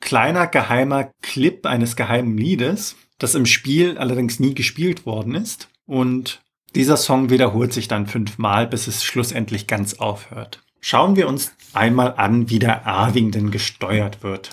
[0.00, 5.70] kleiner geheimer Clip eines geheimen Liedes, das im Spiel allerdings nie gespielt worden ist.
[5.86, 6.43] Und
[6.74, 10.62] dieser Song wiederholt sich dann fünfmal, bis es schlussendlich ganz aufhört.
[10.80, 14.50] Schauen wir uns einmal an, wie der Arwing denn gesteuert wird.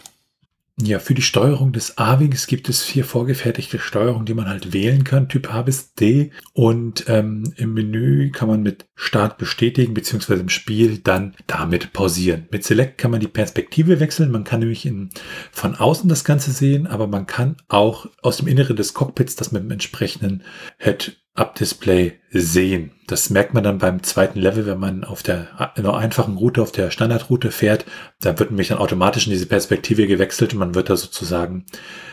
[0.84, 5.04] Ja, für die Steuerung des A-Wings gibt es vier vorgefertigte Steuerungen, die man halt wählen
[5.04, 6.32] kann, Typ A bis D.
[6.54, 12.48] Und ähm, im Menü kann man mit Start bestätigen, beziehungsweise im Spiel dann damit pausieren.
[12.52, 14.32] Mit Select kann man die Perspektive wechseln.
[14.32, 15.10] Man kann nämlich in,
[15.52, 19.52] von außen das Ganze sehen, aber man kann auch aus dem Inneren des Cockpits das
[19.52, 20.44] mit dem entsprechenden
[20.80, 22.92] Head Up-Display sehen.
[23.08, 26.92] Das merkt man dann beim zweiten Level, wenn man auf der einfachen Route, auf der
[26.92, 27.86] Standardroute fährt.
[28.20, 31.66] Da wird nämlich dann automatisch in diese Perspektive gewechselt und man wird da sozusagen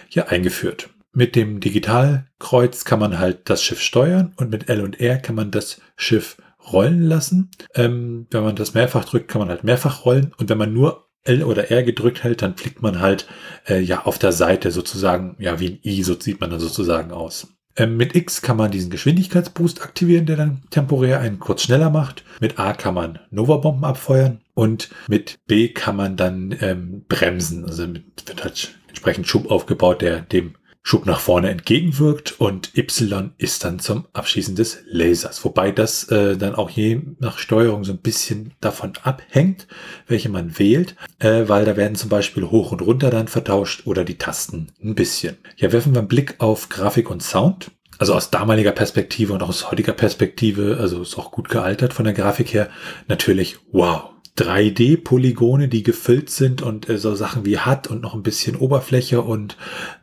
[0.09, 0.91] hier eingeführt.
[1.13, 5.35] Mit dem Digitalkreuz kann man halt das Schiff steuern und mit L und R kann
[5.35, 6.37] man das Schiff
[6.73, 7.51] rollen lassen.
[7.75, 11.09] Ähm, wenn man das mehrfach drückt, kann man halt mehrfach rollen und wenn man nur
[11.25, 13.27] L oder R gedrückt hält, dann fliegt man halt
[13.67, 17.11] äh, ja auf der Seite sozusagen, ja wie ein I, so sieht man dann sozusagen
[17.11, 17.58] aus.
[17.79, 22.25] Ähm, mit X kann man diesen Geschwindigkeitsboost aktivieren, der dann temporär einen kurz schneller macht.
[22.41, 27.65] Mit A kann man Nova-Bomben abfeuern und mit B kann man dann ähm, bremsen.
[27.65, 33.65] Also wird halt entsprechend Schub aufgebaut, der dem Schub nach vorne entgegenwirkt und Y ist
[33.65, 35.45] dann zum Abschießen des Lasers.
[35.45, 39.67] Wobei das äh, dann auch je nach Steuerung so ein bisschen davon abhängt,
[40.07, 44.05] welche man wählt, äh, weil da werden zum Beispiel hoch und runter dann vertauscht oder
[44.05, 45.37] die Tasten ein bisschen.
[45.57, 47.71] Ja, werfen wir einen Blick auf Grafik und Sound.
[47.99, 52.15] Also aus damaliger Perspektive und aus heutiger Perspektive, also ist auch gut gealtert von der
[52.15, 52.71] Grafik her,
[53.09, 58.23] natürlich wow 3D-Polygone, die gefüllt sind und äh, so Sachen wie HUD und noch ein
[58.23, 59.57] bisschen Oberfläche und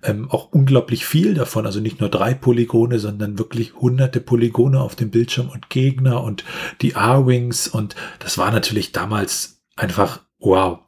[0.04, 1.66] ähm, auch unglaublich viel davon.
[1.66, 6.44] Also nicht nur drei Polygone, sondern wirklich hunderte Polygone auf dem Bildschirm und Gegner und
[6.82, 10.80] die R-Wings und das war natürlich damals einfach wow.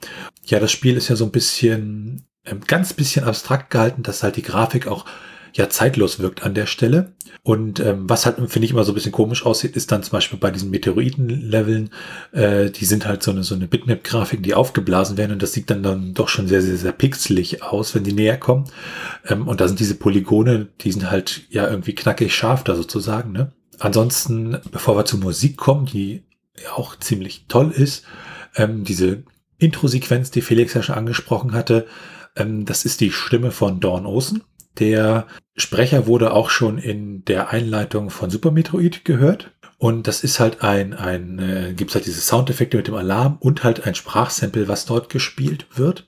[0.46, 4.36] Ja, das Spiel ist ja so ein bisschen, ähm, ganz bisschen abstrakt gehalten, dass halt
[4.36, 5.06] die Grafik auch
[5.54, 7.14] ja zeitlos wirkt an der Stelle.
[7.44, 10.12] Und ähm, was halt, finde ich, immer so ein bisschen komisch aussieht, ist dann zum
[10.12, 11.92] Beispiel bei diesen Meteoriten-Leveln,
[12.34, 15.70] äh, die sind halt so eine, so eine Bitmap-Grafik, die aufgeblasen werden und das sieht
[15.70, 18.66] dann dann doch schon sehr, sehr, sehr pixelig aus, wenn die näher kommen.
[19.26, 23.32] Ähm, und da sind diese Polygone, die sind halt ja irgendwie knackig scharf da sozusagen.
[23.32, 23.54] Ne?
[23.80, 26.24] Ansonsten, bevor wir zur Musik kommen, die
[26.62, 28.04] ja auch ziemlich toll ist,
[28.56, 29.24] ähm, diese
[29.60, 31.88] Intro-Sequenz, die Felix ja schon angesprochen hatte,
[32.36, 34.44] ähm, das ist die Stimme von Dawn Olsen
[34.80, 39.52] der Sprecher wurde auch schon in der Einleitung von Super Metroid gehört.
[39.80, 43.64] Und das ist halt ein, ein äh, gibt halt diese Soundeffekte mit dem Alarm und
[43.64, 46.08] halt ein Sprachsample, was dort gespielt wird.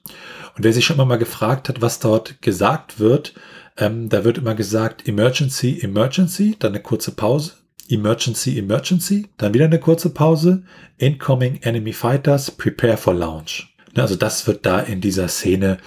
[0.56, 3.36] Und wer sich schon mal gefragt hat, was dort gesagt wird,
[3.78, 7.54] ähm, da wird immer gesagt Emergency, Emergency, dann eine kurze Pause,
[7.88, 10.64] Emergency, Emergency, dann wieder eine kurze Pause,
[10.98, 13.76] Incoming Enemy Fighters, Prepare for Launch.
[13.96, 15.78] Also das wird da in dieser Szene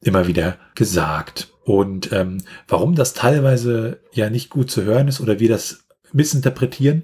[0.00, 1.48] immer wieder gesagt.
[1.68, 7.02] Und ähm, warum das teilweise ja nicht gut zu hören ist oder wir das missinterpretieren,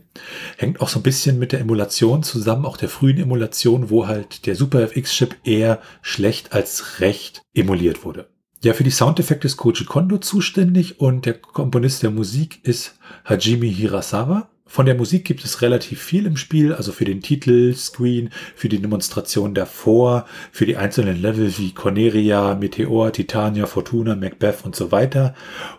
[0.57, 4.47] hängt auch so ein bisschen mit der Emulation zusammen, auch der frühen Emulation, wo halt
[4.47, 8.31] der Super FX-Chip eher schlecht als recht emuliert wurde.
[8.63, 13.67] Ja, für die Soundeffekte ist Koji Kondo zuständig und der Komponist der Musik ist Hajime
[13.67, 14.49] Hirasawa.
[14.67, 18.81] Von der Musik gibt es relativ viel im Spiel, also für den Titelscreen, für die
[18.81, 25.35] Demonstration davor, für die einzelnen Level wie Corneria, Meteor, Titania, Fortuna, Macbeth und so weiter.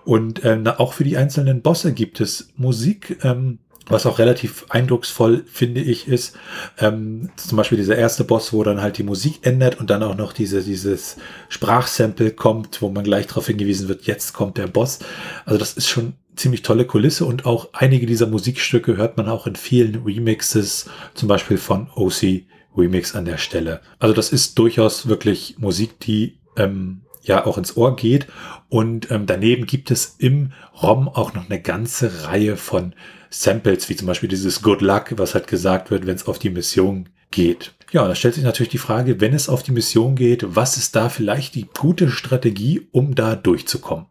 [0.06, 3.18] Und ähm, auch für die einzelnen Bosse gibt es Musik.
[3.24, 6.36] Ähm, was auch relativ eindrucksvoll, finde ich, ist
[6.80, 10.16] ähm, zum Beispiel dieser erste Boss, wo dann halt die Musik ändert und dann auch
[10.16, 11.18] noch diese, dieses
[11.50, 15.00] Sprachsample kommt, wo man gleich darauf hingewiesen wird, jetzt kommt der Boss.
[15.46, 19.48] Also das ist schon ziemlich tolle Kulisse und auch einige dieser Musikstücke hört man auch
[19.48, 22.44] in vielen Remixes, zum Beispiel von OC
[22.78, 23.82] Remix an der Stelle.
[24.00, 28.28] Also das ist durchaus wirklich Musik, die ähm, ja auch ins Ohr geht.
[28.70, 32.94] Und ähm, daneben gibt es im ROM auch noch eine ganze Reihe von
[33.30, 36.50] Samples, wie zum Beispiel dieses Good Luck, was halt gesagt wird, wenn es auf die
[36.50, 37.74] Mission geht.
[37.92, 40.96] Ja, da stellt sich natürlich die Frage, wenn es auf die Mission geht, was ist
[40.96, 44.08] da vielleicht die gute Strategie, um da durchzukommen?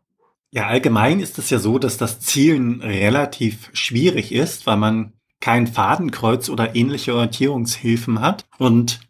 [0.55, 5.67] Ja, allgemein ist es ja so, dass das Zielen relativ schwierig ist, weil man kein
[5.67, 8.45] Fadenkreuz oder ähnliche Orientierungshilfen hat.
[8.59, 9.01] Und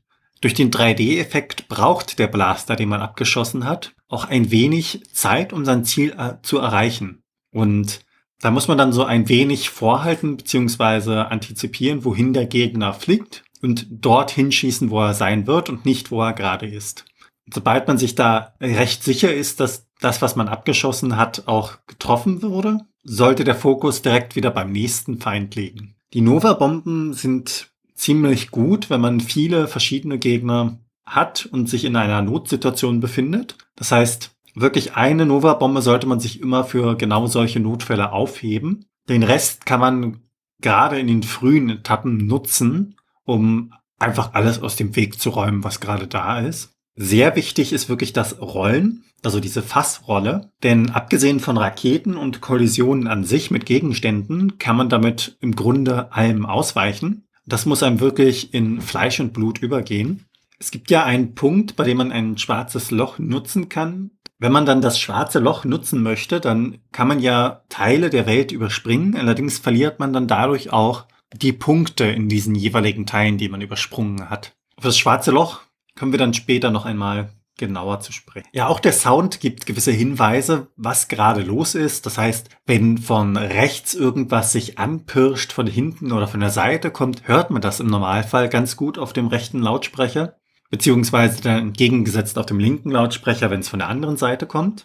[0.41, 5.67] durch den 3D-Effekt braucht der Blaster, den man abgeschossen hat, auch ein wenig Zeit, um
[5.67, 7.23] sein Ziel äh, zu erreichen.
[7.53, 8.01] Und
[8.41, 11.27] da muss man dann so ein wenig vorhalten bzw.
[11.29, 16.23] antizipieren, wohin der Gegner fliegt und dorthin schießen, wo er sein wird und nicht, wo
[16.23, 17.05] er gerade ist.
[17.53, 22.43] Sobald man sich da recht sicher ist, dass das, was man abgeschossen hat, auch getroffen
[22.43, 25.97] wurde, sollte der Fokus direkt wieder beim nächsten Feind liegen.
[26.13, 32.23] Die Nova-Bomben sind ziemlich gut, wenn man viele verschiedene Gegner hat und sich in einer
[32.23, 33.57] Notsituation befindet.
[33.77, 38.87] Das heißt, wirklich eine Nova-Bombe sollte man sich immer für genau solche Notfälle aufheben.
[39.09, 40.21] Den Rest kann man
[40.61, 45.81] gerade in den frühen Etappen nutzen, um einfach alles aus dem Weg zu räumen, was
[45.81, 46.74] gerade da ist.
[46.97, 50.53] Sehr wichtig ist wirklich das Rollen, also diese Fassrolle.
[50.63, 56.13] Denn abgesehen von Raketen und Kollisionen an sich mit Gegenständen kann man damit im Grunde
[56.13, 57.27] allem ausweichen.
[57.47, 60.25] Das muss einem wirklich in Fleisch und Blut übergehen.
[60.59, 64.13] Es gibt ja einen Punkt, bei dem man ein schwarzes Loch nutzen kann.
[64.39, 68.53] Wenn man dann das schwarze Loch nutzen möchte, dann kann man ja Teile der Welt
[68.53, 69.17] überspringen.
[69.17, 74.31] Allerdings verliert man dann dadurch auch die Punkte in diesen jeweiligen Teilen, die man übersprungen
[74.31, 74.55] hat.
[74.79, 75.61] Für das schwarze Loch
[75.95, 78.49] können wir dann später noch einmal genauer zu sprechen.
[78.53, 82.05] Ja, auch der Sound gibt gewisse Hinweise, was gerade los ist.
[82.07, 87.29] Das heißt, wenn von rechts irgendwas sich anpirscht, von hinten oder von der Seite kommt,
[87.29, 90.37] hört man das im Normalfall ganz gut auf dem rechten Lautsprecher,
[90.71, 94.85] beziehungsweise dann entgegengesetzt auf dem linken Lautsprecher, wenn es von der anderen Seite kommt.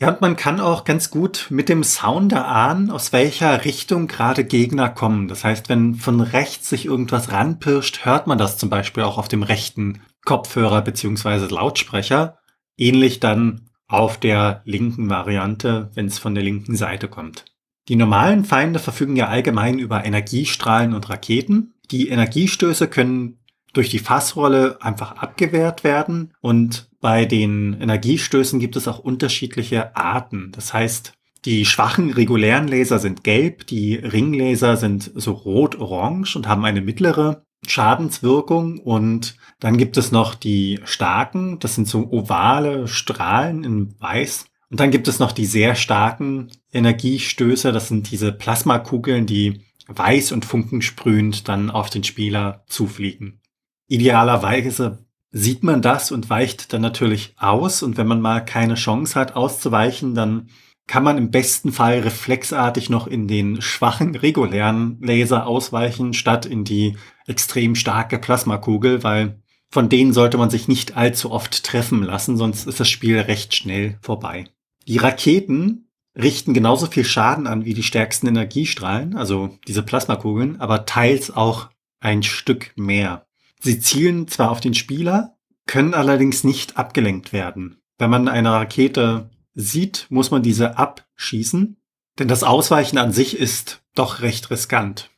[0.00, 4.42] Ja, und man kann auch ganz gut mit dem Sound erahnen, aus welcher Richtung gerade
[4.42, 5.28] Gegner kommen.
[5.28, 9.28] Das heißt, wenn von rechts sich irgendwas ranpirscht, hört man das zum Beispiel auch auf
[9.28, 12.38] dem rechten Kopfhörer beziehungsweise Lautsprecher.
[12.76, 17.44] Ähnlich dann auf der linken Variante, wenn es von der linken Seite kommt.
[17.88, 21.74] Die normalen Feinde verfügen ja allgemein über Energiestrahlen und Raketen.
[21.90, 23.38] Die Energiestöße können
[23.72, 30.52] durch die Fassrolle einfach abgewehrt werden und bei den Energiestößen gibt es auch unterschiedliche Arten.
[30.52, 36.64] Das heißt, die schwachen regulären Laser sind gelb, die Ringlaser sind so rot-orange und haben
[36.64, 43.64] eine mittlere Schadenswirkung und dann gibt es noch die starken, das sind so ovale Strahlen
[43.64, 44.46] in weiß.
[44.70, 50.32] Und dann gibt es noch die sehr starken Energiestöße, das sind diese Plasmakugeln, die weiß
[50.32, 53.40] und funkensprühend dann auf den Spieler zufliegen.
[53.88, 59.18] Idealerweise sieht man das und weicht dann natürlich aus und wenn man mal keine Chance
[59.18, 60.48] hat auszuweichen, dann
[60.86, 66.64] kann man im besten Fall reflexartig noch in den schwachen regulären Laser ausweichen, statt in
[66.64, 72.36] die extrem starke Plasmakugel, weil von denen sollte man sich nicht allzu oft treffen lassen,
[72.36, 74.44] sonst ist das Spiel recht schnell vorbei.
[74.86, 80.84] Die Raketen richten genauso viel Schaden an wie die stärksten Energiestrahlen, also diese Plasmakugeln, aber
[80.84, 83.26] teils auch ein Stück mehr.
[83.60, 87.80] Sie zielen zwar auf den Spieler, können allerdings nicht abgelenkt werden.
[87.98, 91.76] Wenn man eine Rakete sieht, muss man diese abschießen,
[92.18, 95.10] denn das Ausweichen an sich ist doch recht riskant.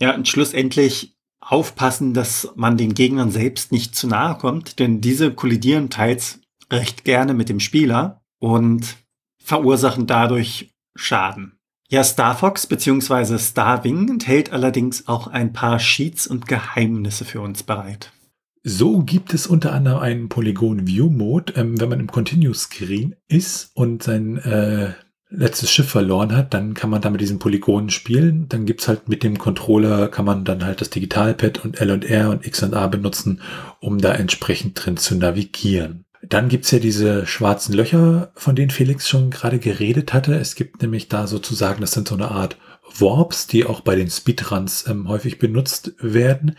[0.00, 5.32] Ja, und schlussendlich aufpassen, dass man den Gegnern selbst nicht zu nahe kommt, denn diese
[5.32, 8.96] kollidieren teils recht gerne mit dem Spieler und
[9.42, 11.58] verursachen dadurch Schaden.
[11.88, 13.38] Ja, Star Fox bzw.
[13.38, 18.12] Starwing enthält allerdings auch ein paar Sheets und Geheimnisse für uns bereit.
[18.62, 23.16] So gibt es unter anderem einen Polygon View Mode, ähm, wenn man im Continue Screen
[23.26, 24.92] ist und sein äh,
[25.30, 28.48] letztes Schiff verloren hat, dann kann man da mit diesen Polygonen spielen.
[28.48, 32.04] Dann gibt's halt mit dem Controller, kann man dann halt das Digitalpad und L und
[32.04, 33.40] R und X und A benutzen,
[33.78, 36.04] um da entsprechend drin zu navigieren.
[36.22, 40.34] Dann gibt's ja diese schwarzen Löcher, von denen Felix schon gerade geredet hatte.
[40.34, 42.58] Es gibt nämlich da sozusagen, das sind so eine Art
[42.98, 46.56] Warps, die auch bei den Speedruns ähm, häufig benutzt werden,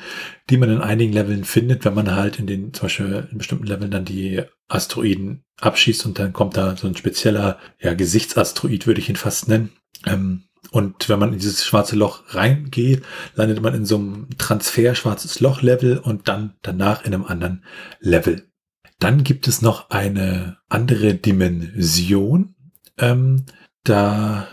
[0.50, 3.66] die man in einigen Leveln findet, wenn man halt in den, zum Beispiel in bestimmten
[3.66, 9.02] Leveln dann die Asteroiden abschießt und dann kommt da so ein spezieller, ja, Gesichtsasteroid, würde
[9.02, 9.72] ich ihn fast nennen.
[10.06, 13.04] Ähm, und wenn man in dieses schwarze Loch reingeht,
[13.36, 17.66] landet man in so einem Transfer schwarzes Loch Level und dann danach in einem anderen
[18.00, 18.48] Level.
[19.00, 22.56] Dann gibt es noch eine andere Dimension.
[22.98, 23.46] Ähm,
[23.84, 24.48] da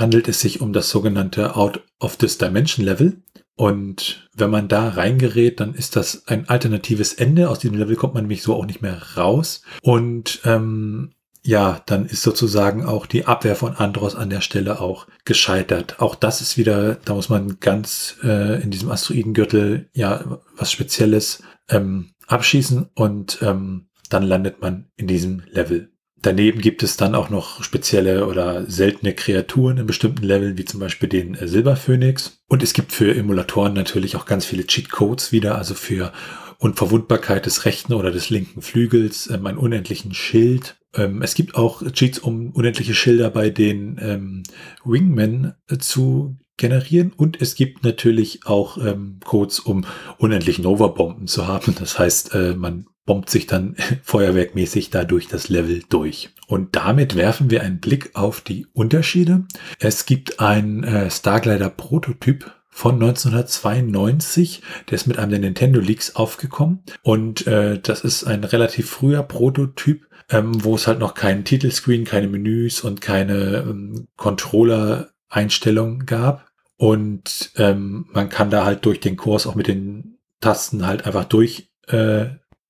[0.00, 3.22] handelt es sich um das sogenannte Out of this Dimension Level.
[3.56, 7.48] Und wenn man da reingerät, dann ist das ein alternatives Ende.
[7.48, 9.62] Aus diesem Level kommt man nämlich so auch nicht mehr raus.
[9.82, 15.06] Und ähm, ja, dann ist sozusagen auch die Abwehr von Andros an der Stelle auch
[15.24, 16.00] gescheitert.
[16.00, 21.42] Auch das ist wieder, da muss man ganz äh, in diesem Asteroidengürtel ja was Spezielles
[21.68, 25.90] ähm, abschießen und ähm, dann landet man in diesem Level.
[26.22, 30.80] Daneben gibt es dann auch noch spezielle oder seltene Kreaturen in bestimmten Leveln, wie zum
[30.80, 32.40] Beispiel den äh, Silberphönix.
[32.48, 36.12] Und es gibt für Emulatoren natürlich auch ganz viele Cheatcodes wieder, also für
[36.58, 40.76] Unverwundbarkeit des rechten oder des linken Flügels, ähm, einen unendlichen Schild.
[40.94, 44.42] Ähm, es gibt auch Cheats, um unendliche Schilder bei den ähm,
[44.84, 49.84] Wingmen äh, zu generieren und es gibt natürlich auch ähm, Codes, um
[50.16, 51.74] unendlich Nova-Bomben zu haben.
[51.78, 56.30] Das heißt, äh, man bombt sich dann feuerwerkmäßig da durch das Level durch.
[56.46, 59.44] Und damit werfen wir einen Blick auf die Unterschiede.
[59.78, 64.60] Es gibt ein äh, Starglider Prototyp von 1992.
[64.90, 66.82] Der ist mit einem der Nintendo Leaks aufgekommen.
[67.02, 72.04] Und äh, das ist ein relativ früher Prototyp, ähm, wo es halt noch keinen Titelscreen,
[72.04, 76.46] keine Menüs und keine ähm, Controller-Einstellungen gab.
[76.76, 81.24] Und ähm, man kann da halt durch den Kurs auch mit den Tasten halt einfach
[81.24, 82.26] durch äh,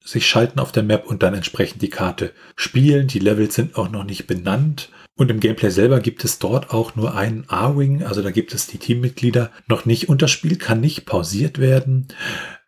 [0.06, 3.08] sich schalten auf der Map und dann entsprechend die Karte spielen.
[3.08, 4.88] Die Levels sind auch noch nicht benannt.
[5.18, 8.66] Und im Gameplay selber gibt es dort auch nur einen A-Wing, also da gibt es
[8.66, 12.08] die Teammitglieder noch nicht und das Spiel kann nicht pausiert werden.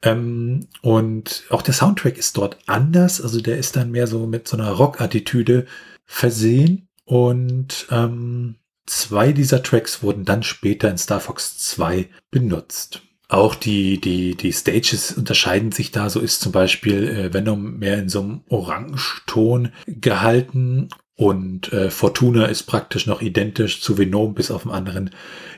[0.02, 4.48] Ähm, und auch der Soundtrack ist dort anders, also der ist dann mehr so mit
[4.48, 5.66] so einer Rock-Attitüde
[6.06, 6.88] versehen.
[7.04, 13.02] Und ähm, zwei dieser Tracks wurden dann später in Star Fox 2 benutzt.
[13.28, 16.08] Auch die, die, die Stages unterscheiden sich da.
[16.08, 22.46] So ist zum Beispiel äh, Venom mehr in so einem Orangeton gehalten und äh, Fortuna
[22.46, 25.10] ist praktisch noch identisch zu Venom bis auf einen anderen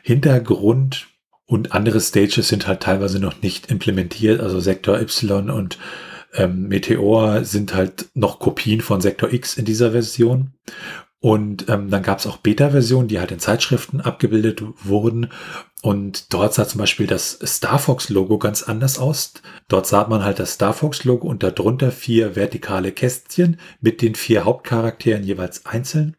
[0.03, 1.09] Hintergrund.
[1.45, 4.41] Und andere Stages sind halt teilweise noch nicht implementiert.
[4.41, 5.79] Also Sektor Y und
[6.33, 10.55] ähm, Meteor sind halt noch Kopien von Sektor X in dieser Version.
[11.19, 15.29] Und ähm, dann gab es auch Beta-Versionen, die halt in Zeitschriften abgebildet wurden.
[15.83, 19.33] Und dort sah zum Beispiel das Star Fox-Logo ganz anders aus.
[19.69, 24.45] Dort sah man halt das Star Fox-Logo und darunter vier vertikale Kästchen mit den vier
[24.45, 26.17] Hauptcharakteren jeweils einzeln.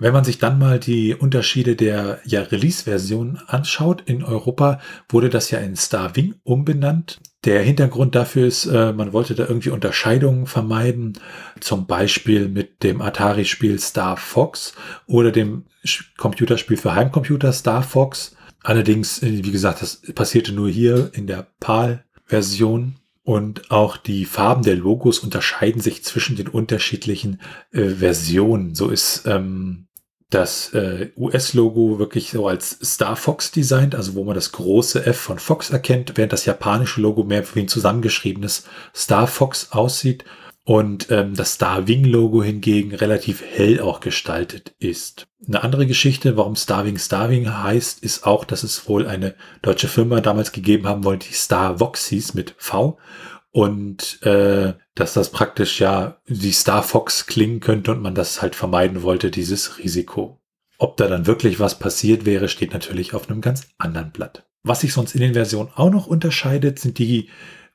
[0.00, 4.80] Wenn man sich dann mal die Unterschiede der ja, Release-Version anschaut, in Europa
[5.10, 7.18] wurde das ja in Star Wing umbenannt.
[7.44, 11.18] Der Hintergrund dafür ist, äh, man wollte da irgendwie Unterscheidungen vermeiden,
[11.60, 14.74] zum Beispiel mit dem Atari-Spiel Star Fox
[15.06, 15.64] oder dem
[16.16, 18.36] Computerspiel für Heimcomputer Star Fox.
[18.62, 22.96] Allerdings, äh, wie gesagt, das passierte nur hier in der PAL-Version.
[23.22, 27.40] Und auch die Farben der Logos unterscheiden sich zwischen den unterschiedlichen
[27.70, 28.74] äh, Versionen.
[28.74, 29.86] So ist ähm,
[30.30, 35.18] das äh, US-Logo wirklich so als Star Fox designt, also wo man das große F
[35.18, 40.24] von Fox erkennt, während das japanische Logo mehr wie ein zusammengeschriebenes Star Fox aussieht
[40.70, 45.26] und ähm, das Star Wing Logo hingegen relativ hell auch gestaltet ist.
[45.44, 50.20] Eine andere Geschichte, warum Starwing Starwing heißt, ist auch, dass es wohl eine deutsche Firma
[50.20, 52.98] damals gegeben haben wollte, die Star Vox hieß mit V
[53.50, 58.54] und äh, dass das praktisch ja wie Star Fox klingen könnte und man das halt
[58.54, 60.40] vermeiden wollte, dieses Risiko.
[60.78, 64.46] Ob da dann wirklich was passiert wäre, steht natürlich auf einem ganz anderen Blatt.
[64.62, 67.28] Was sich sonst in den Versionen auch noch unterscheidet, sind die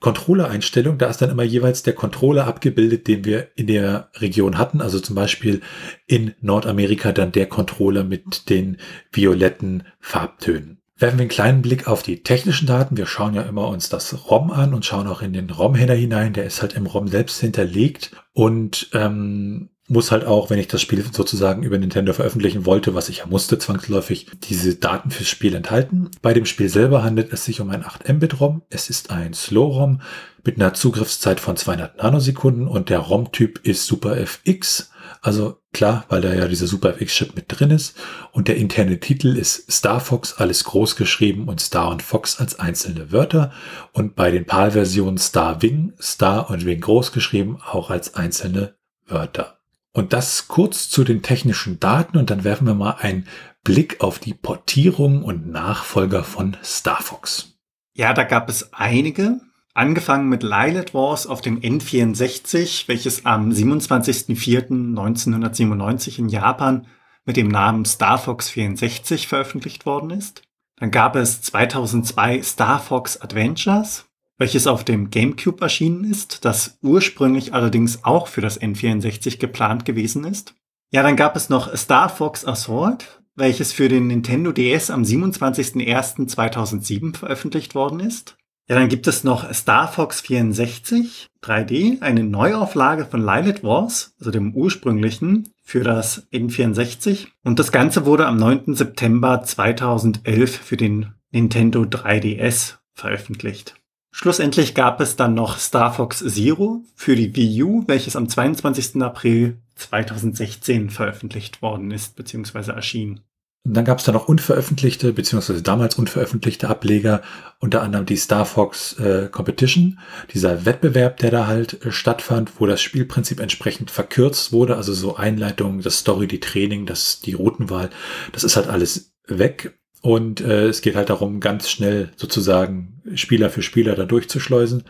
[0.06, 1.00] Controller-Einstellungen.
[1.00, 4.80] Da ist dann immer jeweils der Controller abgebildet, den wir in der Region hatten.
[4.80, 5.62] Also zum Beispiel
[6.06, 8.78] in Nordamerika dann der Controller mit den
[9.12, 10.78] violetten Farbtönen.
[10.96, 12.98] Werfen wir einen kleinen Blick auf die technischen Daten.
[12.98, 16.34] Wir schauen ja immer uns das ROM an und schauen auch in den ROM-Header hinein.
[16.34, 20.82] Der ist halt im ROM selbst hinterlegt und ähm, muss halt auch, wenn ich das
[20.82, 25.54] Spiel sozusagen über Nintendo veröffentlichen wollte, was ich ja musste zwangsläufig, diese Daten fürs Spiel
[25.54, 26.10] enthalten.
[26.22, 28.64] Bei dem Spiel selber handelt es sich um ein 8 Mbit ROM.
[28.70, 30.02] Es ist ein Slow ROM
[30.44, 34.92] mit einer Zugriffszeit von 200 Nanosekunden und der ROM-Typ ist SuperFX.
[35.22, 37.96] Also klar, weil da ja dieser SuperFX-Chip mit drin ist.
[38.32, 42.60] Und der interne Titel ist Star Fox, alles groß geschrieben und Star und Fox als
[42.60, 43.52] einzelne Wörter.
[43.92, 48.76] Und bei den PAL-Versionen Star Wing, Star und Wing groß geschrieben, auch als einzelne
[49.08, 49.55] Wörter.
[49.96, 53.26] Und das kurz zu den technischen Daten und dann werfen wir mal einen
[53.64, 57.54] Blick auf die Portierung und Nachfolger von Star Fox.
[57.94, 59.40] Ja, da gab es einige.
[59.74, 66.88] Angefangen mit Lilith Wars auf dem N64, welches am 27.04.1997 in Japan
[67.24, 70.42] mit dem Namen Star Fox 64 veröffentlicht worden ist.
[70.76, 74.05] Dann gab es 2002 Star Fox Adventures,
[74.38, 80.26] welches auf dem GameCube erschienen ist, das ursprünglich allerdings auch für das N64 geplant gewesen
[80.26, 80.54] ist.
[80.92, 87.18] Ja, dann gab es noch Star Fox Assault, welches für den Nintendo DS am 27.01.2007
[87.18, 88.38] veröffentlicht worden ist.
[88.68, 94.32] Ja, dann gibt es noch Star Fox 64 3D, eine Neuauflage von Lilith Wars, also
[94.32, 97.28] dem ursprünglichen, für das N64.
[97.44, 98.74] Und das Ganze wurde am 9.
[98.74, 103.76] September 2011 für den Nintendo 3DS veröffentlicht.
[104.18, 109.02] Schlussendlich gab es dann noch Star Fox Zero für die Wii U, welches am 22.
[109.02, 112.72] April 2016 veröffentlicht worden ist bzw.
[112.72, 113.20] erschien.
[113.66, 117.24] Und dann gab es da noch unveröffentlichte, beziehungsweise damals unveröffentlichte Ableger,
[117.60, 120.00] unter anderem die Star Fox äh, Competition,
[120.34, 125.18] dieser Wettbewerb, der da halt äh, stattfand, wo das Spielprinzip entsprechend verkürzt wurde, also so
[125.18, 127.90] Einleitung, das Story, die Training, das, die Routenwahl,
[128.32, 129.78] das ist halt alles weg.
[130.02, 134.84] Und äh, es geht halt darum, ganz schnell sozusagen Spieler für Spieler da durchzuschleusen.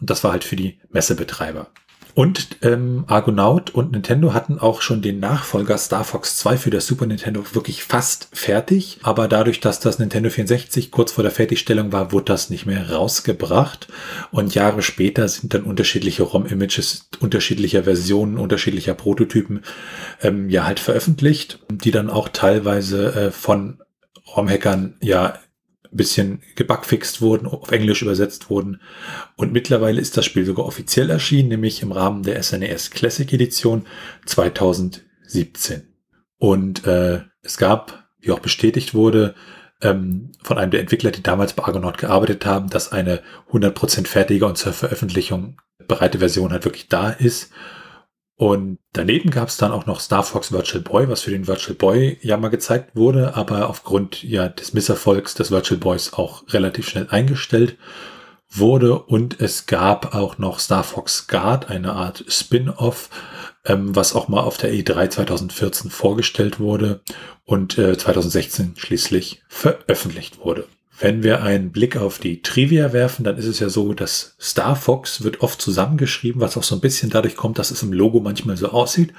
[0.00, 1.68] Und das war halt für die Messebetreiber.
[2.18, 6.84] Und ähm, Argonaut und Nintendo hatten auch schon den Nachfolger Star Fox 2 für das
[6.84, 8.98] Super Nintendo wirklich fast fertig.
[9.04, 12.90] Aber dadurch, dass das Nintendo 64 kurz vor der Fertigstellung war, wurde das nicht mehr
[12.90, 13.86] rausgebracht.
[14.32, 19.62] Und Jahre später sind dann unterschiedliche ROM-Images unterschiedlicher Versionen, unterschiedlicher Prototypen
[20.20, 23.78] ähm, ja halt veröffentlicht, die dann auch teilweise äh, von
[24.36, 25.38] ROM-Hackern ja
[25.90, 28.80] bisschen gebugfixt wurden, auf Englisch übersetzt wurden.
[29.36, 33.32] Und mittlerweile ist das Spiel sogar offiziell erschienen, nämlich im Rahmen der SNES e Classic
[33.32, 33.86] Edition
[34.26, 35.94] 2017.
[36.38, 39.34] Und äh, es gab, wie auch bestätigt wurde,
[39.80, 44.46] ähm, von einem der Entwickler, die damals bei Argonaut gearbeitet haben, dass eine 100% fertige
[44.46, 47.50] und zur Veröffentlichung bereite Version halt wirklich da ist.
[48.38, 51.74] Und daneben gab es dann auch noch Star Fox Virtual Boy, was für den Virtual
[51.74, 56.88] Boy ja mal gezeigt wurde, aber aufgrund ja des Misserfolgs des Virtual Boys auch relativ
[56.88, 57.76] schnell eingestellt
[58.48, 58.96] wurde.
[58.96, 63.10] Und es gab auch noch Star Fox Guard, eine Art Spin-off,
[63.64, 67.00] ähm, was auch mal auf der E3 2014 vorgestellt wurde
[67.44, 70.68] und äh, 2016 schließlich veröffentlicht wurde.
[71.00, 74.74] Wenn wir einen Blick auf die Trivia werfen, dann ist es ja so, dass Star
[74.74, 78.18] Fox wird oft zusammengeschrieben, was auch so ein bisschen dadurch kommt, dass es im Logo
[78.18, 79.12] manchmal so aussieht.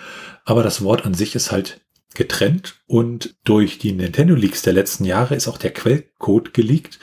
[0.44, 1.82] Aber das Wort an sich ist halt
[2.16, 7.00] getrennt und durch die Nintendo Leaks der letzten Jahre ist auch der Quellcode geleakt.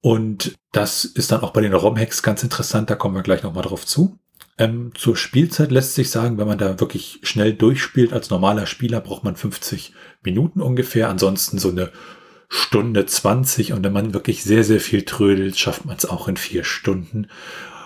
[0.00, 3.64] Und das ist dann auch bei den ROM-Hacks ganz interessant, da kommen wir gleich nochmal
[3.64, 4.18] drauf zu.
[4.56, 9.00] Ähm, zur Spielzeit lässt sich sagen, wenn man da wirklich schnell durchspielt als normaler Spieler,
[9.00, 11.08] braucht man 50 Minuten ungefähr.
[11.08, 11.90] Ansonsten so eine
[12.54, 16.36] Stunde 20 und wenn man wirklich sehr, sehr viel trödelt, schafft man es auch in
[16.36, 17.26] vier Stunden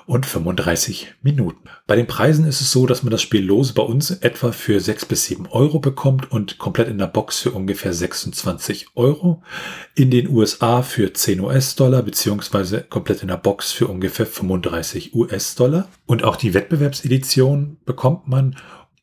[0.04, 1.70] und 35 Minuten.
[1.86, 4.78] Bei den Preisen ist es so, dass man das Spiel los bei uns etwa für
[4.78, 9.42] 6 bis 7 Euro bekommt und komplett in der Box für ungefähr 26 Euro.
[9.94, 15.88] In den USA für 10 US-Dollar beziehungsweise komplett in der Box für ungefähr 35 US-Dollar.
[16.04, 18.56] Und auch die Wettbewerbsedition bekommt man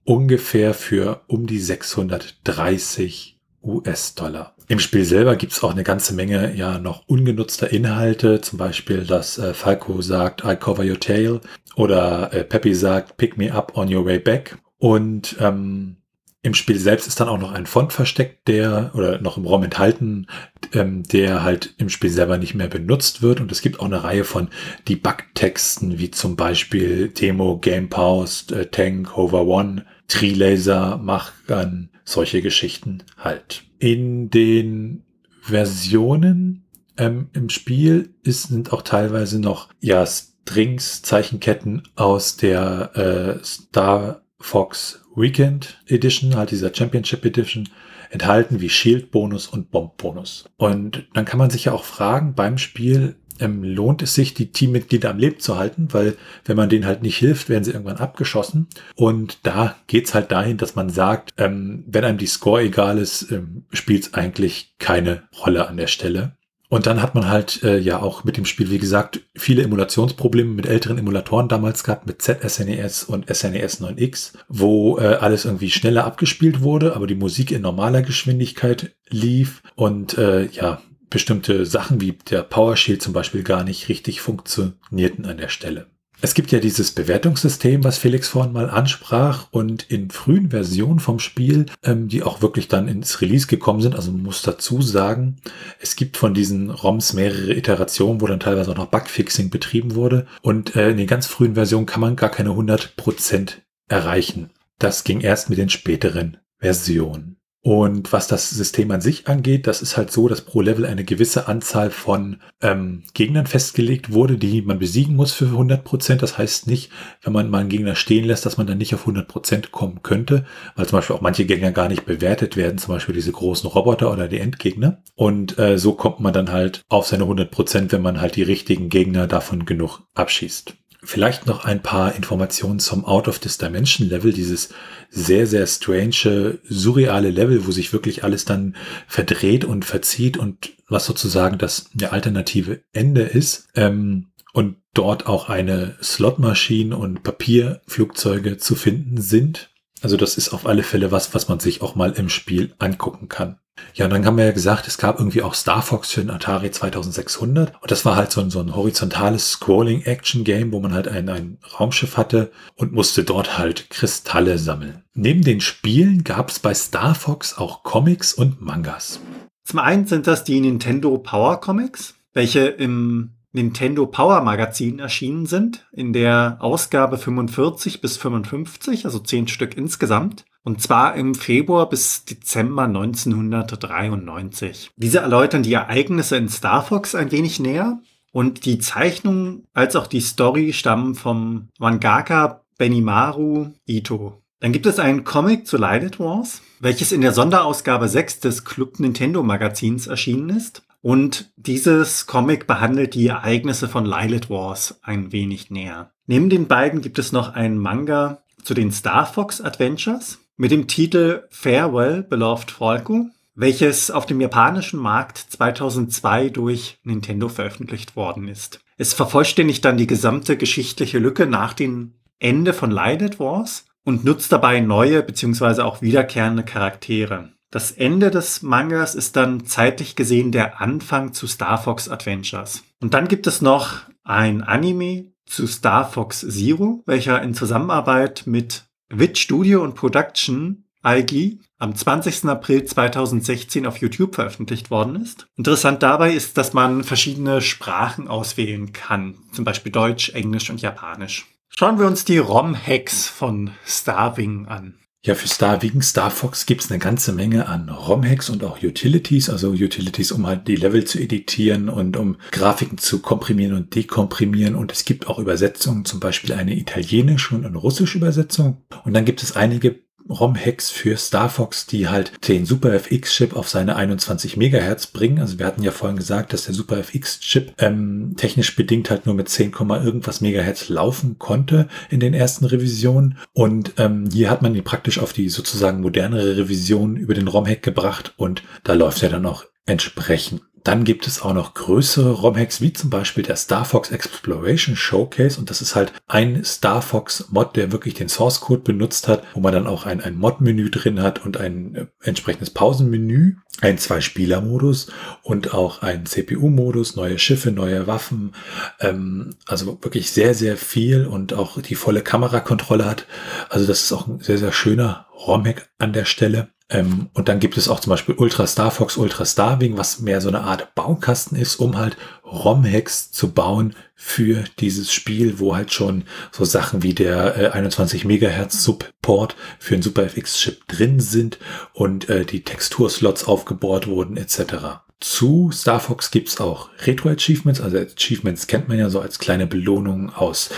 [0.03, 3.34] ungefähr für um die 630
[3.65, 4.55] US-Dollar.
[4.67, 9.37] Im Spiel selber gibt's auch eine ganze Menge ja noch ungenutzter Inhalte, zum Beispiel, dass
[9.37, 11.41] äh, Falco sagt, I cover your tail
[11.75, 14.57] oder äh, Peppy sagt, pick me up on your way back.
[14.77, 15.97] Und ähm,
[16.45, 19.63] im Spiel selbst ist dann auch noch ein Font versteckt, der oder noch im ROM
[19.63, 20.27] enthalten,
[20.73, 23.41] ähm, der halt im Spiel selber nicht mehr benutzt wird.
[23.41, 24.49] Und es gibt auch eine Reihe von
[24.87, 32.41] Debug-Texten, wie zum Beispiel Demo, Game Pause, äh, Tank, Hover One, Tree Laser, Machgun, solche
[32.41, 33.63] Geschichten halt.
[33.79, 35.03] In den
[35.41, 36.65] Versionen
[36.97, 44.21] ähm, im Spiel ist, sind auch teilweise noch ja Strings, Zeichenketten aus der äh, Star
[44.39, 47.69] Fox Weekend Edition, halt dieser Championship Edition,
[48.11, 50.45] enthalten wie Shield Bonus und Bomb Bonus.
[50.57, 54.51] Und dann kann man sich ja auch fragen beim Spiel, ähm, lohnt es sich, die
[54.51, 56.15] Teammitglieder am Leben zu halten, weil
[56.45, 58.67] wenn man denen halt nicht hilft, werden sie irgendwann abgeschossen.
[58.95, 63.31] Und da geht's halt dahin, dass man sagt, ähm, wenn einem die Score egal ist,
[63.31, 66.37] ähm, spielt es eigentlich keine Rolle an der Stelle.
[66.67, 70.51] Und dann hat man halt äh, ja auch mit dem Spiel, wie gesagt, viele Emulationsprobleme
[70.51, 75.69] mit älteren Emulatoren damals gehabt, mit ZSNES e und SNES 9X, wo äh, alles irgendwie
[75.69, 79.61] schneller abgespielt wurde, aber die Musik in normaler Geschwindigkeit lief.
[79.75, 80.81] Und äh, ja,
[81.15, 85.87] bestimmte Sachen wie der Power Shield zum Beispiel gar nicht richtig funktionierten an der Stelle.
[86.19, 91.19] Es gibt ja dieses Bewertungssystem, was Felix vorhin mal ansprach und in frühen Versionen vom
[91.19, 95.37] Spiel, ähm, die auch wirklich dann ins Release gekommen sind, also man muss dazu sagen,
[95.79, 100.27] es gibt von diesen ROMs mehrere Iterationen, wo dann teilweise auch noch Bugfixing betrieben wurde
[100.41, 103.53] und äh, in den ganz frühen Versionen kann man gar keine 100%
[103.87, 104.49] erreichen.
[104.79, 107.37] Das ging erst mit den späteren Versionen.
[107.65, 111.03] Und was das System an sich angeht, das ist halt so, dass pro Level eine
[111.03, 115.77] gewisse Anzahl von ähm, Gegnern festgelegt wurde, die man besiegen muss für 100%.
[115.77, 116.21] Prozent.
[116.21, 116.91] Das heißt nicht,
[117.23, 120.03] wenn man mal einen Gegner stehen lässt, dass man dann nicht auf 100 Prozent kommen
[120.03, 120.45] könnte,
[120.75, 124.13] weil zum Beispiel auch manche Gegner gar nicht bewertet werden, zum Beispiel diese großen Roboter
[124.13, 125.01] oder die Endgegner.
[125.15, 128.43] Und äh, so kommt man dann halt auf seine 100%, Prozent, wenn man halt die
[128.43, 130.75] richtigen Gegner davon genug abschießt.
[131.05, 134.69] Vielleicht noch ein paar Informationen zum Out of this Dimension Level, dieses
[135.09, 138.75] sehr, sehr strange, surreale Level, wo sich wirklich alles dann
[139.07, 143.67] verdreht und verzieht und was sozusagen das der alternative Ende ist.
[143.75, 149.69] Ähm, und dort auch eine Slotmaschine und Papierflugzeuge zu finden sind.
[150.01, 153.27] Also das ist auf alle Fälle was, was man sich auch mal im Spiel angucken
[153.27, 153.59] kann.
[153.93, 156.29] Ja, und dann haben wir ja gesagt, es gab irgendwie auch Star Fox für den
[156.29, 157.73] Atari 2600.
[157.81, 161.57] Und das war halt so ein, so ein horizontales Scrolling-Action-Game, wo man halt ein, ein
[161.79, 165.03] Raumschiff hatte und musste dort halt Kristalle sammeln.
[165.13, 169.19] Neben den Spielen gab es bei Star Fox auch Comics und Mangas.
[169.63, 175.87] Zum einen sind das die Nintendo Power Comics, welche im Nintendo Power Magazin erschienen sind,
[175.93, 180.43] in der Ausgabe 45 bis 55, also zehn Stück insgesamt.
[180.65, 184.89] Und zwar im Februar bis Dezember 1993.
[184.97, 187.99] Diese erläutern die Ereignisse in Star Fox ein wenig näher.
[188.31, 194.41] Und die Zeichnung als auch die Story stammen vom Mangaka Benimaru Ito.
[194.59, 198.99] Dann gibt es einen Comic zu Lighted Wars, welches in der Sonderausgabe 6 des Club
[198.99, 200.81] Nintendo Magazins erschienen ist.
[201.03, 206.09] Und dieses Comic behandelt die Ereignisse von Lilith Wars ein wenig näher.
[206.25, 210.87] Neben den beiden gibt es noch einen Manga zu den Star Fox Adventures mit dem
[210.87, 218.79] Titel Farewell Beloved Falco, welches auf dem japanischen Markt 2002 durch Nintendo veröffentlicht worden ist.
[218.97, 224.51] Es vervollständigt dann die gesamte geschichtliche Lücke nach dem Ende von Lilith Wars und nutzt
[224.51, 225.81] dabei neue bzw.
[225.81, 227.51] auch wiederkehrende Charaktere.
[227.71, 232.83] Das Ende des Mangas ist dann zeitlich gesehen der Anfang zu Star Fox Adventures.
[233.01, 238.85] Und dann gibt es noch ein Anime zu Star Fox Zero, welcher in Zusammenarbeit mit
[239.09, 242.45] Wit Studio und Production IG am 20.
[242.45, 245.47] April 2016 auf YouTube veröffentlicht worden ist.
[245.55, 251.45] Interessant dabei ist, dass man verschiedene Sprachen auswählen kann, zum Beispiel Deutsch, Englisch und Japanisch.
[251.69, 254.97] Schauen wir uns die ROM-Hacks von Starwing an.
[255.25, 259.49] Ja, für Star wegen Star Fox gibt's eine ganze Menge an ROM-Hacks und auch Utilities,
[259.49, 264.75] also Utilities, um halt die Level zu editieren und um Grafiken zu komprimieren und dekomprimieren.
[264.75, 268.83] Und es gibt auch Übersetzungen, zum Beispiel eine italienische und eine russische Übersetzung.
[269.03, 273.69] Und dann gibt es einige ROM-Hacks für Star Fox, die halt den Super FX-Chip auf
[273.69, 275.39] seine 21 Megahertz bringen.
[275.39, 279.35] Also wir hatten ja vorhin gesagt, dass der Super FX-Chip ähm, technisch bedingt halt nur
[279.35, 283.37] mit 10, irgendwas Megahertz laufen konnte in den ersten Revisionen.
[283.53, 287.83] Und ähm, hier hat man ihn praktisch auf die sozusagen modernere Revision über den ROM-Hack
[287.83, 290.61] gebracht und da läuft er dann auch entsprechend.
[290.85, 295.59] Dann gibt es auch noch größere ROM-Hacks, wie zum Beispiel der Star Fox Exploration Showcase.
[295.59, 299.43] Und das ist halt ein Star Fox Mod, der wirklich den Source Code benutzt hat,
[299.55, 303.97] wo man dann auch ein, ein Mod-Menü drin hat und ein äh, entsprechendes Pausenmenü, ein
[303.97, 305.07] Zwei-Spieler-Modus
[305.41, 308.53] und auch ein CPU-Modus, neue Schiffe, neue Waffen.
[308.99, 313.25] Ähm, also wirklich sehr, sehr viel und auch die volle Kamerakontrolle hat.
[313.69, 316.74] Also das ist auch ein sehr, sehr schöner ROM-Hack an der Stelle.
[316.89, 320.39] Ähm, und dann gibt es auch zum Beispiel Ultra Star Fox, Ultra Starwing, was mehr
[320.39, 325.91] so eine Art Baukasten ist, um halt ROM-Hacks zu bauen für dieses Spiel, wo halt
[325.91, 331.19] schon so Sachen wie der äh, 21 Megahertz Support für einen Super FX Chip drin
[331.19, 331.57] sind
[331.93, 335.04] und äh, die Texturslots aufgebohrt wurden etc.
[335.21, 337.79] Zu Star Fox gibt's auch Retro-Achievements.
[337.79, 340.69] Also Achievements kennt man ja so als kleine Belohnung aus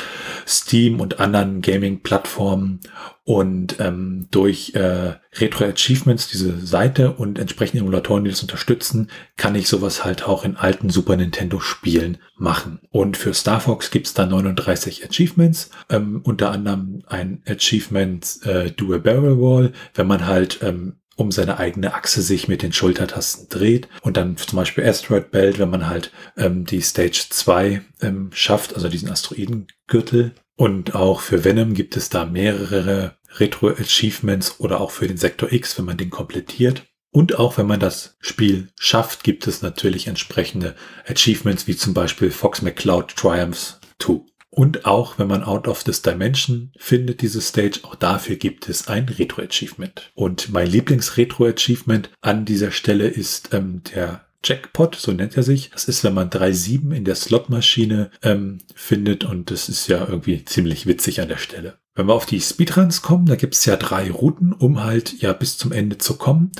[0.48, 2.80] Steam und anderen Gaming-Plattformen.
[3.24, 9.68] Und ähm, durch äh, Retro-Achievements, diese Seite und entsprechende Emulatoren, die das unterstützen, kann ich
[9.68, 12.80] sowas halt auch in alten Super Nintendo-Spielen machen.
[12.92, 18.94] Und für Star Fox gibt's da 39 Achievements, ähm, unter anderem ein Achievement äh, Do
[18.94, 23.50] a Barrel Wall, wenn man halt ähm, um seine eigene Achse sich mit den Schultertasten
[23.50, 28.30] dreht und dann zum Beispiel Asteroid Belt, wenn man halt ähm, die Stage 2 ähm,
[28.32, 30.36] schafft, also diesen Asteroidengürtel.
[30.56, 35.78] Und auch für Venom gibt es da mehrere Retro-Achievements oder auch für den Sektor X,
[35.78, 36.86] wenn man den komplettiert.
[37.12, 40.76] Und auch wenn man das Spiel schafft, gibt es natürlich entsprechende
[41.08, 44.20] Achievements, wie zum Beispiel Fox McCloud Triumphs 2.
[44.58, 48.88] Und auch wenn man Out of this Dimension findet, diese Stage, auch dafür gibt es
[48.88, 50.10] ein Retro-Achievement.
[50.16, 55.70] Und mein Lieblings-Retro-Achievement an dieser Stelle ist ähm, der Jackpot, so nennt er sich.
[55.70, 60.08] Das ist, wenn man drei Sieben in der Slotmaschine ähm, findet und das ist ja
[60.08, 61.78] irgendwie ziemlich witzig an der Stelle.
[61.94, 65.34] Wenn wir auf die Speedruns kommen, da gibt es ja drei Routen, um halt ja
[65.34, 66.52] bis zum Ende zu kommen,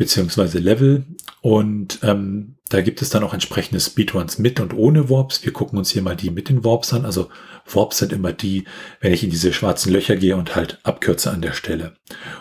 [0.00, 1.04] beziehungsweise Level.
[1.42, 5.44] Und ähm, da gibt es dann auch entsprechende Speedruns mit und ohne Warps.
[5.44, 7.04] Wir gucken uns hier mal die mit den Warps an.
[7.04, 7.28] Also
[7.70, 8.64] Warps sind immer die,
[9.02, 11.96] wenn ich in diese schwarzen Löcher gehe und halt abkürze an der Stelle.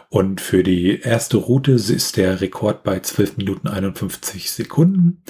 [0.07, 5.22] Und für die erste Route ist der Rekord bei 12 Minuten 51 Sekunden.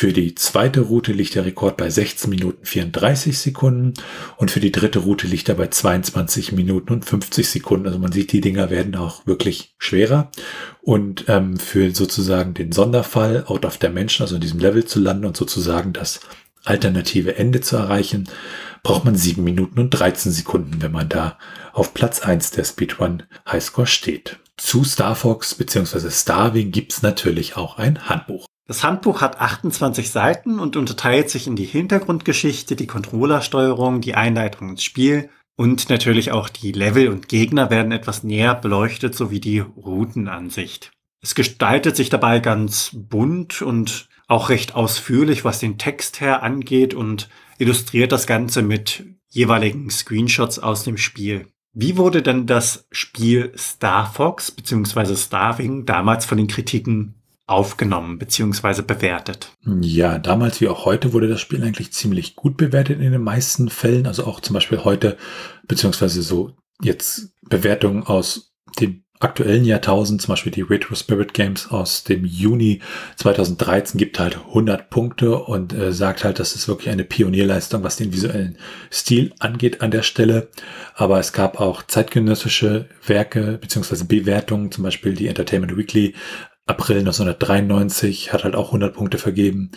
[0.00, 3.94] Für die zweite Route liegt der Rekord bei 16 Minuten 34 Sekunden.
[4.36, 7.88] Und für die dritte Route liegt er bei 22 Minuten und 50 Sekunden.
[7.88, 10.30] Also man sieht, die Dinger werden auch wirklich schwerer.
[10.82, 15.24] Und ähm, für sozusagen den Sonderfall, Out of Dimension, also in diesem Level zu landen
[15.24, 16.20] und sozusagen das
[16.64, 18.28] alternative Ende zu erreichen,
[18.84, 21.38] braucht man 7 Minuten und 13 Sekunden, wenn man da
[21.72, 24.38] auf Platz 1 der Speedrun Highscore steht.
[24.58, 26.08] Zu Star Fox bzw.
[26.08, 28.46] Starwing gibt's natürlich auch ein Handbuch.
[28.68, 34.68] Das Handbuch hat 28 Seiten und unterteilt sich in die Hintergrundgeschichte, die Controllersteuerung, die Einleitung
[34.68, 39.60] ins Spiel und natürlich auch die Level und Gegner werden etwas näher beleuchtet, sowie die
[39.60, 40.92] Routenansicht.
[41.22, 46.92] Es gestaltet sich dabei ganz bunt und auch recht ausführlich, was den Text her angeht
[46.92, 51.46] und illustriert das Ganze mit jeweiligen Screenshots aus dem Spiel.
[51.72, 55.16] Wie wurde denn das Spiel Star Fox bzw.
[55.16, 57.17] Starving damals von den Kritiken
[57.48, 58.82] aufgenommen bzw.
[58.82, 59.52] bewertet?
[59.80, 63.70] Ja, damals wie auch heute wurde das Spiel eigentlich ziemlich gut bewertet in den meisten
[63.70, 64.06] Fällen.
[64.06, 65.16] Also auch zum Beispiel heute
[65.66, 72.04] beziehungsweise so jetzt Bewertungen aus dem aktuellen Jahrtausend, zum Beispiel die Retro Spirit Games aus
[72.04, 72.80] dem Juni
[73.16, 77.96] 2013 gibt halt 100 Punkte und äh, sagt halt, das ist wirklich eine Pionierleistung, was
[77.96, 78.58] den visuellen
[78.92, 80.48] Stil angeht an der Stelle.
[80.94, 86.14] Aber es gab auch zeitgenössische Werke beziehungsweise Bewertungen, zum Beispiel die Entertainment Weekly
[86.68, 89.70] April 1993 hat halt auch 100 Punkte vergeben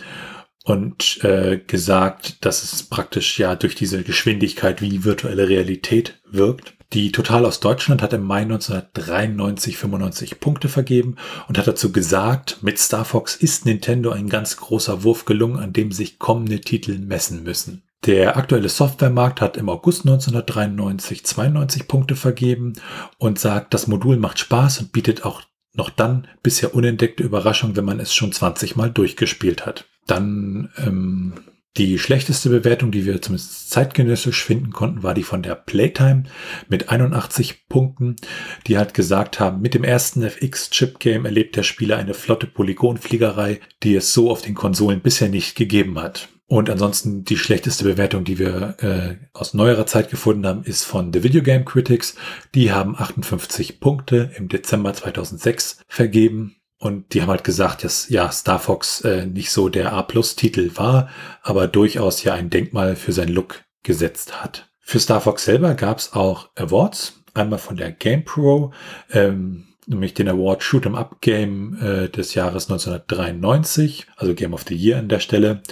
[0.64, 6.74] und äh, gesagt, dass es praktisch ja durch diese Geschwindigkeit wie virtuelle Realität wirkt.
[6.92, 11.16] Die Total aus Deutschland hat im Mai 1993 95 Punkte vergeben
[11.48, 15.72] und hat dazu gesagt, mit Star Fox ist Nintendo ein ganz großer Wurf gelungen, an
[15.72, 17.82] dem sich kommende Titel messen müssen.
[18.04, 22.74] Der aktuelle Softwaremarkt hat im August 1993 92 Punkte vergeben
[23.16, 25.40] und sagt, das Modul macht Spaß und bietet auch
[25.74, 29.86] noch dann bisher unentdeckte Überraschung, wenn man es schon 20 Mal durchgespielt hat.
[30.06, 31.34] Dann ähm,
[31.78, 36.24] die schlechteste Bewertung, die wir zumindest zeitgenössisch finden konnten, war die von der Playtime
[36.68, 38.16] mit 81 Punkten,
[38.66, 43.94] die halt gesagt haben, mit dem ersten FX-Chip-Game erlebt der Spieler eine flotte Polygonfliegerei, die
[43.94, 46.28] es so auf den Konsolen bisher nicht gegeben hat.
[46.46, 51.12] Und ansonsten die schlechteste Bewertung, die wir äh, aus neuerer Zeit gefunden haben, ist von
[51.12, 52.14] The Video Game Critics.
[52.54, 56.56] Die haben 58 Punkte im Dezember 2006 vergeben.
[56.78, 61.08] Und die haben halt gesagt, dass ja Star Fox äh, nicht so der A-Plus-Titel war,
[61.42, 64.68] aber durchaus ja ein Denkmal für seinen Look gesetzt hat.
[64.80, 68.72] Für Star Fox selber gab es auch Awards, einmal von der GamePro,
[69.12, 74.64] ähm, nämlich den Award Shoot 'em Up Game äh, des Jahres 1993, also Game of
[74.68, 75.62] the Year an der Stelle.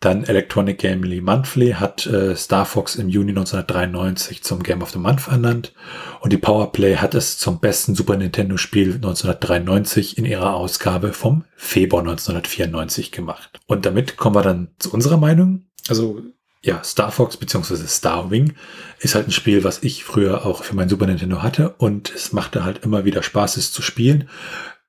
[0.00, 4.98] Dann Electronic Gamely Monthly hat äh, Star Fox im Juni 1993 zum Game of the
[4.98, 5.74] Month ernannt
[6.20, 11.44] und die Powerplay hat es zum besten Super Nintendo Spiel 1993 in ihrer Ausgabe vom
[11.56, 13.58] Februar 1994 gemacht.
[13.66, 15.64] Und damit kommen wir dann zu unserer Meinung.
[15.88, 16.22] Also
[16.62, 17.86] ja, Star Fox bzw.
[17.86, 18.54] Star Wing
[19.00, 22.32] ist halt ein Spiel, was ich früher auch für mein Super Nintendo hatte und es
[22.32, 24.28] machte halt immer wieder Spaß, es zu spielen.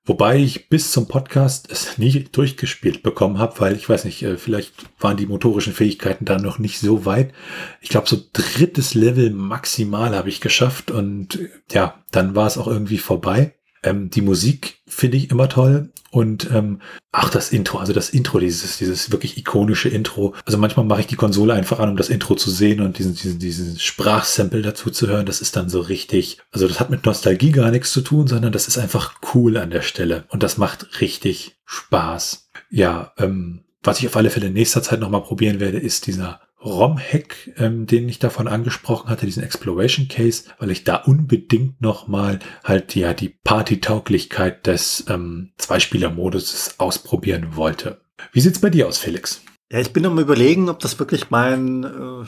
[0.09, 4.37] Wobei ich bis zum Podcast es nie durchgespielt bekommen habe, weil ich weiß nicht, äh,
[4.37, 7.31] vielleicht waren die motorischen Fähigkeiten da noch nicht so weit.
[7.79, 11.37] Ich glaube, so drittes Level maximal habe ich geschafft und
[11.71, 13.53] ja, dann war es auch irgendwie vorbei.
[13.83, 15.91] Ähm, die Musik finde ich immer toll.
[16.11, 20.33] Und ähm, ach, das Intro, also das Intro, dieses, dieses wirklich ikonische Intro.
[20.45, 23.13] Also manchmal mache ich die Konsole einfach an, um das Intro zu sehen und diesen,
[23.13, 25.27] diesen, diesen Sprachsample dazu zu hören.
[25.27, 26.39] Das ist dann so richtig.
[26.51, 29.69] Also das hat mit Nostalgie gar nichts zu tun, sondern das ist einfach cool an
[29.69, 30.25] der Stelle.
[30.29, 32.49] Und das macht richtig Spaß.
[32.71, 36.41] Ja, ähm, was ich auf alle Fälle in nächster Zeit nochmal probieren werde, ist dieser
[36.61, 42.39] ROM-Hack, ähm, den ich davon angesprochen hatte, diesen Exploration Case, weil ich da unbedingt nochmal
[42.63, 48.01] halt ja die Party-Tauglichkeit des ähm, Zweispieler-Modus ausprobieren wollte.
[48.33, 49.41] Wie sieht's bei dir aus, Felix?
[49.71, 52.25] Ja, ich bin am überlegen, ob das wirklich mein äh,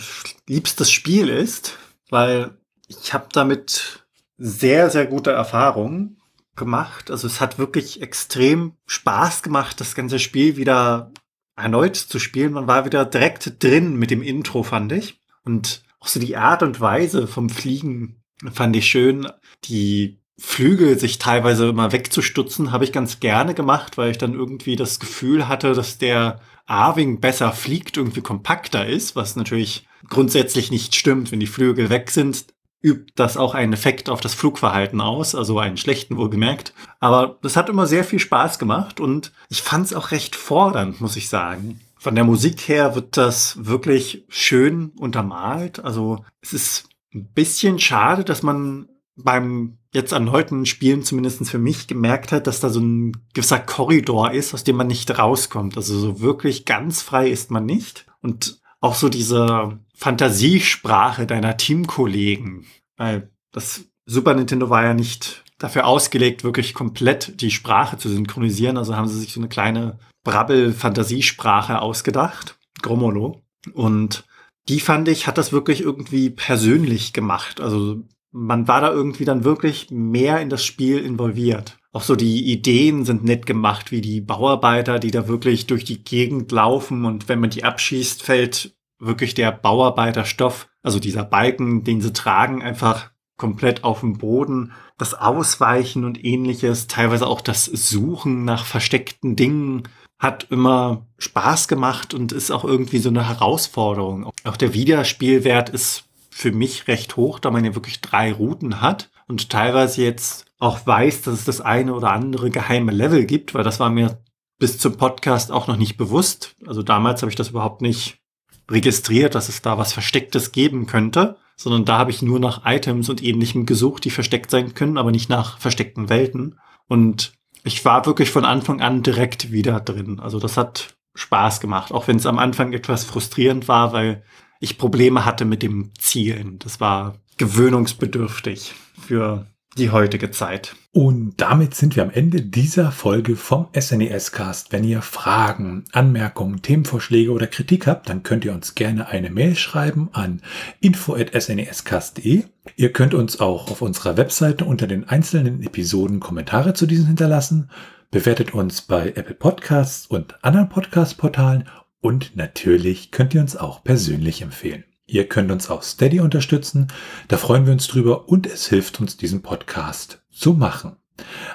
[0.47, 1.77] liebstes Spiel ist,
[2.09, 2.51] weil
[2.87, 4.05] ich habe damit
[4.37, 6.17] sehr, sehr gute Erfahrungen
[6.55, 7.09] gemacht.
[7.09, 11.11] Also es hat wirklich extrem Spaß gemacht, das ganze Spiel wieder
[11.55, 12.53] erneut zu spielen.
[12.53, 15.19] Man war wieder direkt drin mit dem Intro, fand ich.
[15.43, 19.27] Und auch so die Art und Weise vom Fliegen fand ich schön.
[19.65, 24.75] Die Flügel sich teilweise immer wegzustutzen, habe ich ganz gerne gemacht, weil ich dann irgendwie
[24.75, 30.95] das Gefühl hatte, dass der Arwing besser fliegt, irgendwie kompakter ist, was natürlich grundsätzlich nicht
[30.95, 31.31] stimmt.
[31.31, 32.45] Wenn die Flügel weg sind,
[32.83, 36.73] übt das auch einen Effekt auf das Flugverhalten aus, also einen schlechten wohlgemerkt.
[36.99, 41.01] Aber das hat immer sehr viel Spaß gemacht und ich fand es auch recht fordernd,
[41.01, 41.79] muss ich sagen.
[41.97, 45.83] Von der Musik her wird das wirklich schön untermalt.
[45.83, 51.87] Also es ist ein bisschen schade, dass man beim jetzt erneuten Spielen zumindest für mich
[51.87, 55.77] gemerkt hat, dass da so ein gewisser Korridor ist, aus dem man nicht rauskommt.
[55.77, 58.05] Also so wirklich ganz frei ist man nicht.
[58.21, 62.65] Und auch so diese Fantasiesprache deiner Teamkollegen,
[62.97, 68.77] weil das Super Nintendo war ja nicht dafür ausgelegt, wirklich komplett die Sprache zu synchronisieren.
[68.77, 73.43] Also haben sie sich so eine kleine Brabbel-Fantasiesprache ausgedacht, Gromolo.
[73.73, 74.25] Und
[74.67, 77.61] die fand ich, hat das wirklich irgendwie persönlich gemacht.
[77.61, 81.77] Also man war da irgendwie dann wirklich mehr in das Spiel involviert.
[81.91, 86.03] Auch so die Ideen sind nett gemacht, wie die Bauarbeiter, die da wirklich durch die
[86.03, 92.01] Gegend laufen und wenn man die abschießt, fällt wirklich der Bauarbeiterstoff, also dieser Balken, den
[92.01, 94.71] sie tragen, einfach komplett auf dem Boden.
[94.97, 99.83] Das Ausweichen und ähnliches, teilweise auch das Suchen nach versteckten Dingen
[100.19, 104.31] hat immer Spaß gemacht und ist auch irgendwie so eine Herausforderung.
[104.43, 109.09] Auch der Wiederspielwert ist für mich recht hoch, da man ja wirklich drei Routen hat
[109.27, 113.63] und teilweise jetzt auch weiß, dass es das eine oder andere geheime Level gibt, weil
[113.63, 114.21] das war mir
[114.59, 116.55] bis zum Podcast auch noch nicht bewusst.
[116.67, 118.20] Also damals habe ich das überhaupt nicht
[118.69, 123.09] registriert, dass es da was Verstecktes geben könnte, sondern da habe ich nur nach Items
[123.09, 126.59] und ähnlichem gesucht, die versteckt sein können, aber nicht nach versteckten Welten.
[126.87, 127.33] Und
[127.63, 130.19] ich war wirklich von Anfang an direkt wieder drin.
[130.19, 134.23] Also das hat Spaß gemacht, auch wenn es am Anfang etwas frustrierend war, weil
[134.59, 136.57] ich Probleme hatte mit dem Zielen.
[136.59, 139.47] Das war gewöhnungsbedürftig für
[139.77, 140.75] die heutige Zeit.
[140.91, 144.73] Und damit sind wir am Ende dieser Folge vom SNES Cast.
[144.73, 149.55] Wenn ihr Fragen, Anmerkungen, Themenvorschläge oder Kritik habt, dann könnt ihr uns gerne eine Mail
[149.55, 150.41] schreiben an
[150.81, 152.43] info@snescast.de.
[152.75, 157.69] Ihr könnt uns auch auf unserer Webseite unter den einzelnen Episoden Kommentare zu diesen hinterlassen.
[158.11, 161.69] Bewertet uns bei Apple Podcasts und anderen Podcast-Portalen
[162.01, 164.83] und natürlich könnt ihr uns auch persönlich empfehlen.
[165.11, 166.87] Ihr könnt uns auch Steady unterstützen,
[167.27, 170.95] da freuen wir uns drüber und es hilft uns, diesen Podcast zu machen.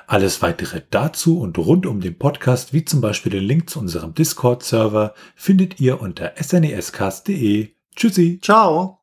[0.06, 4.12] Alles weitere dazu und rund um den Podcast, wie zum Beispiel den Link zu unserem
[4.12, 7.70] Discord-Server, findet ihr unter snescast.de.
[7.96, 8.40] Tschüssi.
[8.42, 9.00] Ciao.